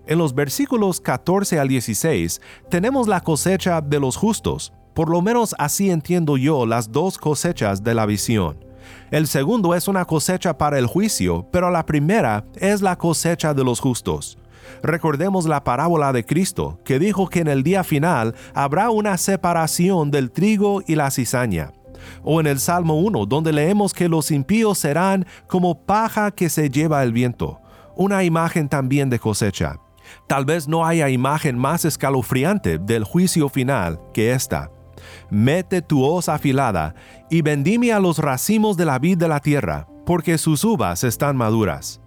En 0.08 0.18
los 0.20 0.34
versículos 0.34 1.02
14 1.02 1.60
al 1.60 1.68
16 1.68 2.42
tenemos 2.70 3.08
la 3.08 3.22
cosecha 3.22 3.82
de 3.82 4.00
los 4.00 4.16
justos, 4.16 4.72
por 4.94 5.10
lo 5.10 5.22
menos 5.22 5.56
así 5.58 5.90
entiendo 5.90 6.38
yo 6.38 6.66
las 6.66 6.92
dos 6.92 7.18
cosechas 7.18 7.84
de 7.84 7.94
la 7.94 8.06
visión. 8.06 8.64
El 9.12 9.28
segundo 9.28 9.74
es 9.74 9.88
una 9.88 10.06
cosecha 10.06 10.58
para 10.58 10.78
el 10.78 10.86
juicio, 10.86 11.48
pero 11.52 11.72
la 11.72 11.86
primera 11.86 12.46
es 12.56 12.82
la 12.82 12.98
cosecha 12.98 13.54
de 13.54 13.64
los 13.64 13.80
justos. 13.80 14.38
Recordemos 14.84 15.46
la 15.46 15.64
parábola 15.64 16.14
de 16.14 16.26
Cristo, 16.26 16.80
que 16.84 17.00
dijo 17.00 17.28
que 17.28 17.40
en 17.40 17.48
el 17.48 17.64
día 17.64 17.84
final 17.84 18.36
habrá 18.54 18.90
una 18.90 19.18
separación 19.18 20.12
del 20.12 20.32
trigo 20.32 20.82
y 20.86 20.96
la 20.96 21.12
cizaña. 21.12 21.72
O 22.24 22.40
en 22.40 22.48
el 22.48 22.60
Salmo 22.60 23.00
1, 23.00 23.26
donde 23.26 23.52
leemos 23.52 23.94
que 23.94 24.10
los 24.10 24.32
impíos 24.32 24.80
serán 24.80 25.26
como 25.48 25.86
paja 25.86 26.32
que 26.32 26.50
se 26.50 26.70
lleva 26.70 27.04
el 27.04 27.14
viento, 27.14 27.60
una 27.96 28.24
imagen 28.24 28.70
también 28.70 29.10
de 29.10 29.20
cosecha. 29.20 29.80
Tal 30.28 30.46
vez 30.46 30.68
no 30.68 30.86
haya 30.86 31.10
imagen 31.10 31.58
más 31.58 31.84
escalofriante 31.84 32.78
del 32.78 33.04
juicio 33.04 33.50
final 33.50 34.00
que 34.14 34.34
esta 34.34 34.70
mete 35.30 35.82
tu 35.82 36.04
hoz 36.04 36.30
afilada, 36.30 36.96
y 37.30 37.42
bendime 37.42 37.92
a 37.92 38.00
los 38.00 38.20
racimos 38.20 38.78
de 38.78 38.86
la 38.86 39.00
vid 39.00 39.18
de 39.18 39.28
la 39.28 39.40
tierra, 39.40 39.88
porque 40.06 40.38
sus 40.38 40.64
uvas 40.64 41.04
están 41.04 41.36
maduras. 41.36 42.02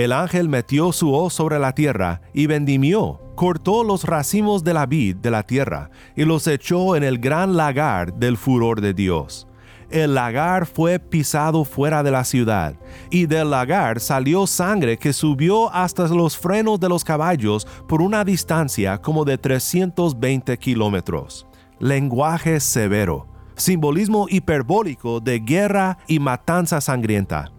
El 0.00 0.12
ángel 0.12 0.48
metió 0.48 0.92
su 0.92 1.12
hoz 1.12 1.34
sobre 1.34 1.58
la 1.58 1.74
tierra, 1.74 2.22
y 2.32 2.46
vendimió, 2.46 3.20
cortó 3.34 3.84
los 3.84 4.04
racimos 4.04 4.64
de 4.64 4.72
la 4.72 4.86
vid 4.86 5.16
de 5.16 5.30
la 5.30 5.42
tierra, 5.42 5.90
y 6.16 6.24
los 6.24 6.46
echó 6.46 6.96
en 6.96 7.04
el 7.04 7.18
gran 7.18 7.54
lagar 7.54 8.14
del 8.14 8.38
furor 8.38 8.80
de 8.80 8.94
Dios. 8.94 9.46
El 9.90 10.14
lagar 10.14 10.64
fue 10.64 10.98
pisado 11.00 11.66
fuera 11.66 12.02
de 12.02 12.12
la 12.12 12.24
ciudad, 12.24 12.76
y 13.10 13.26
del 13.26 13.50
lagar 13.50 14.00
salió 14.00 14.46
sangre 14.46 14.96
que 14.96 15.12
subió 15.12 15.70
hasta 15.70 16.08
los 16.08 16.38
frenos 16.38 16.80
de 16.80 16.88
los 16.88 17.04
caballos 17.04 17.66
por 17.86 18.00
una 18.00 18.24
distancia 18.24 18.96
como 18.96 19.26
de 19.26 19.36
320 19.36 20.56
kilómetros 20.56 21.46
lenguaje 21.78 22.58
severo, 22.60 23.26
simbolismo 23.54 24.26
hiperbólico 24.30 25.20
de 25.20 25.40
guerra 25.40 25.98
y 26.06 26.18
matanza 26.18 26.80
sangrienta. 26.80 27.52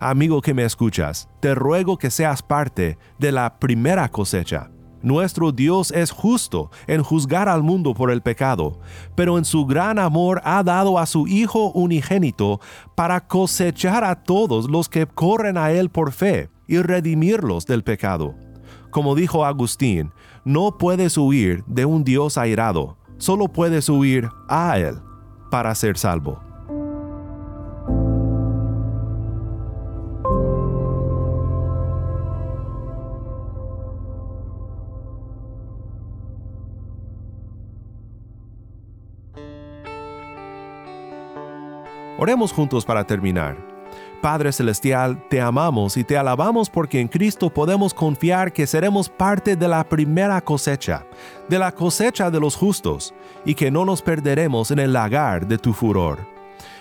Amigo 0.00 0.42
que 0.42 0.54
me 0.54 0.64
escuchas, 0.64 1.28
te 1.40 1.54
ruego 1.54 1.96
que 1.96 2.10
seas 2.10 2.42
parte 2.42 2.98
de 3.18 3.32
la 3.32 3.58
primera 3.58 4.08
cosecha. 4.08 4.70
Nuestro 5.02 5.52
Dios 5.52 5.92
es 5.92 6.10
justo 6.10 6.70
en 6.86 7.02
juzgar 7.02 7.48
al 7.48 7.62
mundo 7.62 7.94
por 7.94 8.10
el 8.10 8.22
pecado, 8.22 8.80
pero 9.14 9.38
en 9.38 9.44
su 9.44 9.64
gran 9.64 9.98
amor 9.98 10.40
ha 10.44 10.62
dado 10.62 10.98
a 10.98 11.06
su 11.06 11.28
Hijo 11.28 11.70
unigénito 11.72 12.60
para 12.94 13.26
cosechar 13.26 14.04
a 14.04 14.22
todos 14.22 14.68
los 14.68 14.88
que 14.88 15.06
corren 15.06 15.58
a 15.58 15.70
Él 15.70 15.90
por 15.90 16.12
fe 16.12 16.50
y 16.66 16.78
redimirlos 16.78 17.66
del 17.66 17.84
pecado. 17.84 18.34
Como 18.90 19.14
dijo 19.14 19.44
Agustín, 19.44 20.12
no 20.44 20.76
puedes 20.78 21.16
huir 21.16 21.62
de 21.66 21.84
un 21.84 22.02
Dios 22.02 22.36
airado, 22.36 22.96
solo 23.18 23.48
puedes 23.48 23.88
huir 23.88 24.28
a 24.48 24.78
Él 24.78 24.96
para 25.50 25.74
ser 25.74 25.96
salvo. 25.98 26.45
Oremos 42.26 42.52
juntos 42.52 42.84
para 42.84 43.04
terminar. 43.04 43.56
Padre 44.20 44.50
Celestial, 44.50 45.22
te 45.28 45.40
amamos 45.40 45.96
y 45.96 46.02
te 46.02 46.18
alabamos 46.18 46.68
porque 46.68 46.98
en 46.98 47.06
Cristo 47.06 47.50
podemos 47.50 47.94
confiar 47.94 48.52
que 48.52 48.66
seremos 48.66 49.08
parte 49.08 49.54
de 49.54 49.68
la 49.68 49.88
primera 49.88 50.40
cosecha, 50.40 51.06
de 51.48 51.56
la 51.56 51.70
cosecha 51.70 52.28
de 52.28 52.40
los 52.40 52.56
justos, 52.56 53.14
y 53.44 53.54
que 53.54 53.70
no 53.70 53.84
nos 53.84 54.02
perderemos 54.02 54.72
en 54.72 54.80
el 54.80 54.92
lagar 54.92 55.46
de 55.46 55.56
tu 55.56 55.72
furor. 55.72 56.18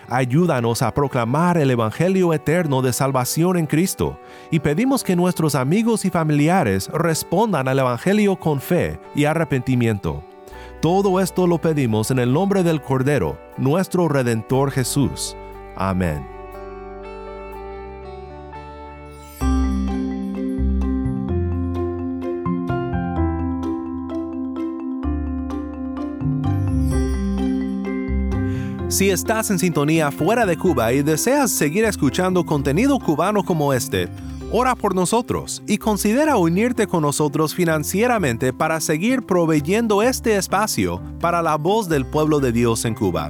Ayúdanos 0.09 0.81
a 0.81 0.91
proclamar 0.91 1.59
el 1.59 1.69
Evangelio 1.69 2.33
eterno 2.33 2.81
de 2.81 2.91
salvación 2.91 3.55
en 3.57 3.67
Cristo 3.67 4.19
y 4.49 4.61
pedimos 4.61 5.03
que 5.03 5.15
nuestros 5.15 5.53
amigos 5.53 6.05
y 6.05 6.09
familiares 6.09 6.89
respondan 6.91 7.67
al 7.67 7.77
Evangelio 7.77 8.35
con 8.35 8.59
fe 8.59 8.99
y 9.13 9.25
arrepentimiento. 9.25 10.23
Todo 10.85 11.19
esto 11.19 11.47
lo 11.47 11.57
pedimos 11.57 12.11
en 12.11 12.19
el 12.19 12.31
nombre 12.31 12.61
del 12.61 12.79
Cordero, 12.79 13.39
nuestro 13.57 14.07
Redentor 14.07 14.69
Jesús. 14.69 15.35
Amén. 15.75 16.23
Si 28.89 29.09
estás 29.09 29.49
en 29.49 29.57
sintonía 29.57 30.11
fuera 30.11 30.45
de 30.45 30.55
Cuba 30.55 30.93
y 30.93 31.01
deseas 31.01 31.49
seguir 31.49 31.85
escuchando 31.85 32.45
contenido 32.45 32.99
cubano 32.99 33.43
como 33.43 33.73
este, 33.73 34.07
ora 34.51 34.75
por 34.75 34.95
nosotros 34.95 35.61
y 35.67 35.77
considera 35.77 36.37
unirte 36.37 36.87
con 36.87 37.01
nosotros 37.01 37.53
financieramente 37.53 38.53
para 38.53 38.79
seguir 38.79 39.23
proveyendo 39.23 40.01
este 40.01 40.37
espacio 40.37 41.01
para 41.19 41.41
la 41.41 41.55
voz 41.55 41.89
del 41.89 42.05
pueblo 42.05 42.39
de 42.39 42.51
Dios 42.51 42.85
en 42.85 42.95
Cuba. 42.95 43.29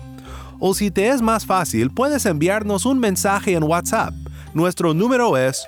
O 0.60 0.76
si 0.76 0.92
te 0.92 1.08
es 1.08 1.24
más 1.24 1.48
fácil, 1.48 1.90
puedes 1.90 2.28
enviarnos 2.28 2.86
un 2.86 3.00
mensaje 3.00 3.54
en 3.54 3.64
WhatsApp 3.64 4.14
nuestro 4.54 4.96
número 4.96 5.38
es 5.38 5.68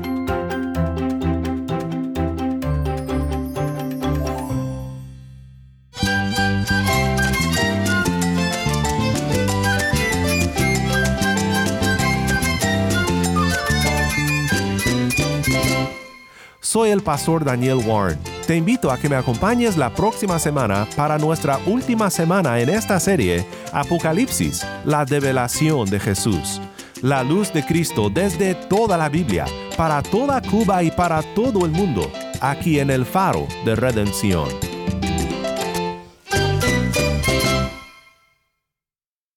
Soy 16.71 16.91
el 16.91 17.01
pastor 17.03 17.43
Daniel 17.43 17.79
Warren. 17.85 18.17
Te 18.47 18.55
invito 18.55 18.91
a 18.91 18.97
que 18.97 19.09
me 19.09 19.17
acompañes 19.17 19.75
la 19.75 19.93
próxima 19.93 20.39
semana 20.39 20.87
para 20.95 21.17
nuestra 21.17 21.59
última 21.65 22.09
semana 22.09 22.61
en 22.61 22.69
esta 22.69 22.97
serie, 22.97 23.45
Apocalipsis, 23.73 24.65
la 24.85 25.03
develación 25.03 25.89
de 25.89 25.99
Jesús. 25.99 26.61
la 27.01 27.23
luz 27.23 27.51
de 27.51 27.65
Cristo 27.65 28.09
desde 28.09 28.55
toda 28.55 28.97
la 28.97 29.09
Biblia, 29.09 29.45
para 29.75 30.01
toda 30.01 30.41
Cuba 30.41 30.81
y 30.81 30.91
para 30.91 31.21
todo 31.35 31.65
el 31.65 31.71
mundo, 31.71 32.09
aquí 32.39 32.79
en 32.79 32.89
el 32.89 33.05
faro 33.05 33.47
de 33.65 33.75
redención. 33.75 34.70